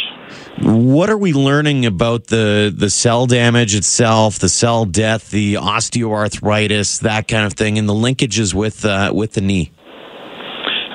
What 0.61 1.09
are 1.09 1.17
we 1.17 1.31
learning 1.33 1.85
about 1.85 2.27
the 2.27 2.73
the 2.75 2.89
cell 2.89 3.25
damage 3.25 3.73
itself, 3.75 4.39
the 4.39 4.49
cell 4.49 4.85
death, 4.85 5.31
the 5.31 5.55
osteoarthritis, 5.55 7.01
that 7.01 7.27
kind 7.27 7.45
of 7.45 7.53
thing, 7.53 7.77
and 7.79 7.87
the 7.87 7.93
linkages 7.93 8.53
with 8.53 8.83
uh, 8.85 9.11
with 9.13 9.33
the 9.33 9.41
knee? 9.41 9.71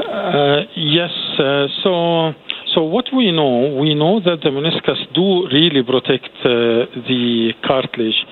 Uh, 0.06 0.60
yes. 0.76 1.12
Uh, 1.38 1.66
so. 1.82 2.34
So 2.74 2.84
what 2.84 3.06
we 3.12 3.32
know, 3.32 3.74
we 3.82 3.96
know 3.96 4.20
that 4.20 4.42
the 4.44 4.50
meniscus 4.50 5.00
do 5.12 5.28
really 5.50 5.82
protect 5.82 6.30
uh, 6.44 6.86
the 7.10 7.50
cartilage, 7.66 8.24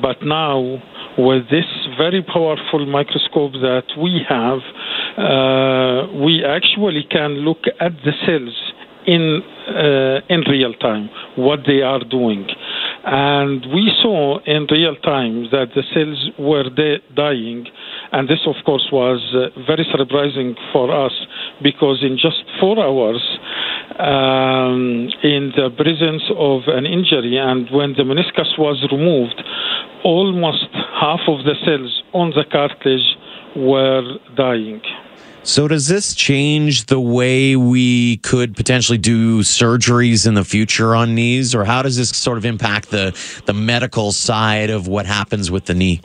but 0.00 0.22
now 0.22 0.82
with 1.18 1.50
this 1.50 1.66
very 1.98 2.22
powerful 2.22 2.86
microscope 2.86 3.52
that 3.52 3.84
we 3.98 4.20
have, 4.28 4.60
uh, 5.18 6.12
we 6.24 6.44
actually 6.44 7.04
can 7.10 7.44
look 7.44 7.64
at 7.80 7.92
the 8.04 8.12
cells 8.26 8.72
in 9.06 9.42
uh, 9.68 10.20
in 10.28 10.40
real 10.48 10.74
time 10.74 11.08
what 11.36 11.60
they 11.66 11.80
are 11.82 12.02
doing. 12.04 12.46
And 13.04 13.64
we 13.72 13.90
saw 14.02 14.40
in 14.44 14.66
real 14.70 14.96
time 14.96 15.48
that 15.52 15.68
the 15.74 15.82
cells 15.94 16.30
were 16.38 16.68
de- 16.68 17.00
dying. 17.14 17.66
And 18.12 18.28
this 18.28 18.40
of 18.46 18.56
course 18.64 18.88
was 18.92 19.20
uh, 19.34 19.58
very 19.66 19.86
surprising 19.90 20.54
for 20.72 20.90
us 20.92 21.12
because 21.62 22.02
in 22.02 22.18
just 22.18 22.44
4 22.60 22.78
hours 22.78 23.22
um, 24.00 25.08
in 25.22 25.52
the 25.56 25.70
presence 25.76 26.22
of 26.36 26.62
an 26.66 26.86
injury 26.86 27.36
and 27.36 27.68
when 27.70 27.92
the 27.92 28.02
meniscus 28.02 28.58
was 28.58 28.82
removed 28.90 29.42
almost 30.04 30.68
half 30.98 31.20
of 31.28 31.44
the 31.44 31.54
cells 31.64 32.02
on 32.12 32.30
the 32.30 32.44
cartilage 32.50 33.16
were 33.56 34.18
dying 34.36 34.80
so, 35.42 35.68
does 35.68 35.88
this 35.88 36.14
change 36.14 36.86
the 36.86 37.00
way 37.00 37.56
we 37.56 38.18
could 38.18 38.54
potentially 38.54 38.98
do 38.98 39.40
surgeries 39.40 40.26
in 40.26 40.34
the 40.34 40.44
future 40.44 40.94
on 40.94 41.14
knees, 41.14 41.54
or 41.54 41.64
how 41.64 41.80
does 41.80 41.96
this 41.96 42.10
sort 42.10 42.36
of 42.36 42.44
impact 42.44 42.90
the 42.90 43.18
the 43.46 43.54
medical 43.54 44.12
side 44.12 44.68
of 44.68 44.86
what 44.86 45.06
happens 45.06 45.50
with 45.50 45.64
the 45.64 45.72
knee? 45.72 46.02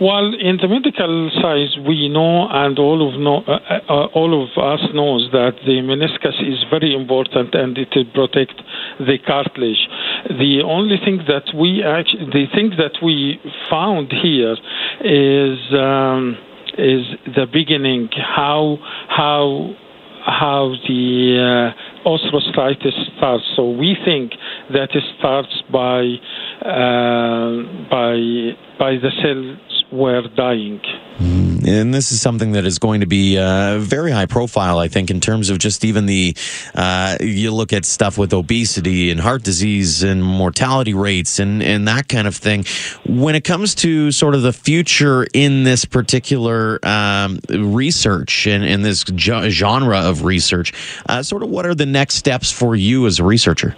Well, 0.00 0.32
in 0.34 0.58
the 0.60 0.68
medical 0.68 1.30
side, 1.40 1.86
we 1.86 2.08
know, 2.08 2.48
and 2.50 2.78
all 2.78 3.06
of 3.06 3.20
know, 3.20 3.44
uh, 3.46 3.78
uh, 3.88 4.06
all 4.14 4.42
of 4.42 4.48
us 4.56 4.80
knows 4.94 5.28
that 5.32 5.54
the 5.64 5.80
meniscus 5.82 6.40
is 6.40 6.64
very 6.70 6.94
important, 6.94 7.54
and 7.54 7.76
it 7.78 7.88
will 7.94 8.10
protect 8.12 8.54
the 8.98 9.18
cartilage. 9.26 9.88
The 10.28 10.62
only 10.64 10.96
thing 11.04 11.18
that 11.28 11.54
we 11.54 11.82
actually, 11.84 12.26
the 12.26 12.46
thing 12.54 12.70
that 12.78 13.02
we 13.02 13.40
found 13.70 14.12
here 14.12 14.56
is. 15.00 15.58
Um, 15.74 16.38
is 16.78 17.04
the 17.36 17.46
beginning 17.52 18.08
how 18.14 18.78
how 19.08 19.74
how 20.24 20.72
the 20.86 21.74
uh, 22.04 22.08
osteoarthritis 22.08 23.16
starts. 23.16 23.44
So 23.56 23.70
we 23.70 23.96
think 24.04 24.32
that 24.72 24.94
it 24.94 25.02
starts 25.18 25.52
by 25.70 26.14
uh, 26.64 27.88
by 27.90 28.52
by 28.78 28.96
the 28.96 29.10
cells 29.22 29.58
were 29.92 30.22
dying. 30.34 30.80
Mm, 31.18 31.68
and 31.68 31.94
this 31.94 32.10
is 32.10 32.20
something 32.20 32.52
that 32.52 32.64
is 32.64 32.78
going 32.78 33.00
to 33.00 33.06
be 33.06 33.38
uh, 33.38 33.78
very 33.78 34.10
high 34.10 34.26
profile, 34.26 34.78
I 34.78 34.88
think, 34.88 35.10
in 35.10 35.20
terms 35.20 35.50
of 35.50 35.58
just 35.58 35.84
even 35.84 36.06
the. 36.06 36.34
Uh, 36.74 37.18
you 37.20 37.52
look 37.52 37.72
at 37.72 37.84
stuff 37.84 38.16
with 38.16 38.32
obesity 38.32 39.10
and 39.10 39.20
heart 39.20 39.42
disease 39.42 40.02
and 40.02 40.22
mortality 40.22 40.94
rates 40.94 41.38
and, 41.38 41.62
and 41.62 41.86
that 41.86 42.08
kind 42.08 42.26
of 42.26 42.34
thing. 42.34 42.64
When 43.06 43.34
it 43.34 43.44
comes 43.44 43.74
to 43.76 44.10
sort 44.10 44.34
of 44.34 44.42
the 44.42 44.52
future 44.52 45.26
in 45.34 45.64
this 45.64 45.84
particular 45.84 46.80
um, 46.84 47.38
research 47.48 48.46
and 48.46 48.64
in 48.64 48.82
this 48.82 49.04
genre 49.18 49.98
of 49.98 50.24
research, 50.24 50.72
uh, 51.08 51.22
sort 51.22 51.42
of 51.42 51.50
what 51.50 51.66
are 51.66 51.74
the 51.74 51.86
next 51.86 52.14
steps 52.14 52.50
for 52.50 52.74
you 52.74 53.06
as 53.06 53.18
a 53.18 53.24
researcher? 53.24 53.76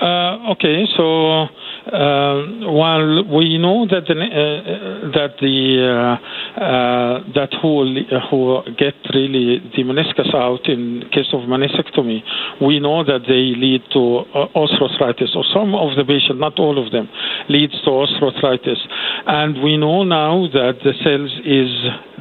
Uh, 0.00 0.52
okay, 0.52 0.84
so 0.96 1.46
uh, 1.86 2.66
while 2.74 3.22
we 3.30 3.58
know 3.58 3.86
that 3.86 4.10
the 4.10 4.18
uh, 4.18 5.10
that 5.14 5.38
the 5.38 5.58
uh, 5.86 6.18
uh 6.58 7.22
that 7.30 7.54
who 7.62 7.86
who 8.30 8.58
get 8.74 8.94
really 9.14 9.62
the 9.70 9.84
meniscus 9.86 10.34
out 10.34 10.66
in 10.66 11.04
case 11.12 11.30
of 11.32 11.46
meniscectomy, 11.46 12.22
we 12.60 12.80
know 12.80 13.04
that 13.04 13.22
they 13.28 13.54
lead 13.54 13.82
to 13.92 14.26
uh, 14.34 14.50
osteoarthritis, 14.58 15.36
or 15.36 15.44
some 15.54 15.74
of 15.74 15.94
the 15.96 16.02
patients, 16.02 16.40
not 16.40 16.58
all 16.58 16.74
of 16.74 16.90
them, 16.90 17.08
leads 17.48 17.74
to 17.84 17.90
osteoarthritis, 17.90 18.82
and 19.26 19.62
we 19.62 19.76
know 19.76 20.02
now 20.02 20.48
that 20.52 20.82
the 20.82 20.92
cells 21.04 21.30
is 21.46 21.70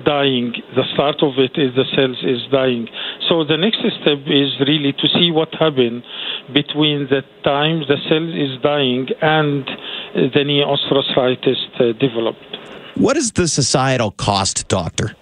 dying. 0.05 0.53
The 0.75 0.83
start 0.93 1.23
of 1.23 1.39
it 1.41 1.57
is 1.57 1.73
the 1.73 1.89
cells 1.95 2.21
is 2.21 2.45
dying. 2.51 2.87
So 3.29 3.43
the 3.43 3.57
next 3.57 3.79
step 3.81 4.21
is 4.29 4.53
really 4.61 4.93
to 4.93 5.07
see 5.17 5.31
what 5.31 5.49
happened 5.57 6.03
between 6.53 7.07
the 7.09 7.23
time 7.43 7.81
the 7.87 7.97
cell 8.09 8.27
is 8.29 8.61
dying 8.61 9.07
and 9.21 9.54
the 10.15 10.43
knee 10.43 10.63
osteoarthritis 10.63 11.61
uh, 11.79 11.93
developed. 11.99 12.57
What 12.95 13.17
is 13.17 13.31
the 13.33 13.47
societal 13.47 14.11
cost, 14.11 14.67
doctor? 14.67 15.15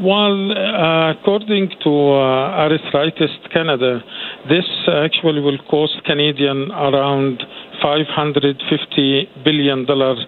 Well, 0.00 0.52
uh, 0.52 1.10
according 1.10 1.70
to 1.82 1.90
uh, 1.90 2.70
Arthritis 2.70 3.30
Canada, 3.52 4.00
this 4.48 4.64
actually 4.86 5.40
will 5.40 5.58
cost 5.68 6.04
Canadian 6.04 6.70
around 6.70 7.42
550 7.82 9.28
billion 9.44 9.84
dollars 9.86 10.24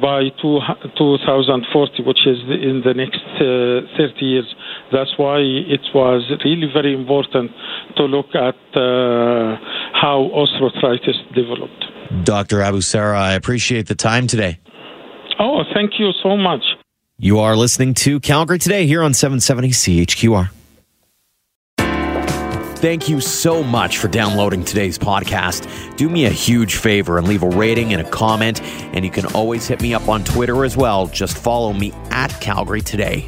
by 0.00 0.30
two, 0.40 0.60
2040, 0.96 2.02
which 2.04 2.26
is 2.26 2.38
in 2.48 2.80
the 2.84 2.94
next 2.94 3.20
uh, 3.36 3.84
30 3.98 4.24
years. 4.24 4.54
That's 4.90 5.12
why 5.18 5.40
it 5.40 5.84
was 5.94 6.22
really 6.44 6.70
very 6.72 6.94
important 6.94 7.50
to 7.96 8.04
look 8.04 8.34
at 8.34 8.56
uh, 8.72 9.56
how 10.00 10.30
osteoarthritis 10.34 11.34
developed. 11.34 11.84
Dr. 12.24 12.62
Abu 12.62 12.80
Sara, 12.80 13.20
I 13.20 13.34
appreciate 13.34 13.86
the 13.86 13.94
time 13.94 14.26
today. 14.26 14.58
Oh, 15.38 15.62
thank 15.74 15.92
you 15.98 16.10
so 16.22 16.36
much. 16.36 16.62
You 17.18 17.38
are 17.38 17.54
listening 17.54 17.94
to 17.94 18.18
Calgary 18.20 18.58
Today 18.58 18.86
here 18.86 19.02
on 19.02 19.12
770 19.12 19.70
CHQR. 19.70 20.50
Thank 22.78 23.10
you 23.10 23.20
so 23.20 23.62
much 23.62 23.98
for 23.98 24.08
downloading 24.08 24.64
today's 24.64 24.98
podcast. 24.98 25.68
Do 25.98 26.08
me 26.08 26.24
a 26.24 26.30
huge 26.30 26.76
favor 26.76 27.18
and 27.18 27.28
leave 27.28 27.42
a 27.42 27.48
rating 27.50 27.92
and 27.92 28.00
a 28.00 28.08
comment. 28.08 28.62
And 28.94 29.04
you 29.04 29.10
can 29.10 29.26
always 29.34 29.66
hit 29.66 29.82
me 29.82 29.92
up 29.92 30.08
on 30.08 30.24
Twitter 30.24 30.64
as 30.64 30.78
well. 30.78 31.06
Just 31.08 31.36
follow 31.36 31.74
me 31.74 31.92
at 32.10 32.30
Calgary 32.40 32.80
Today. 32.80 33.26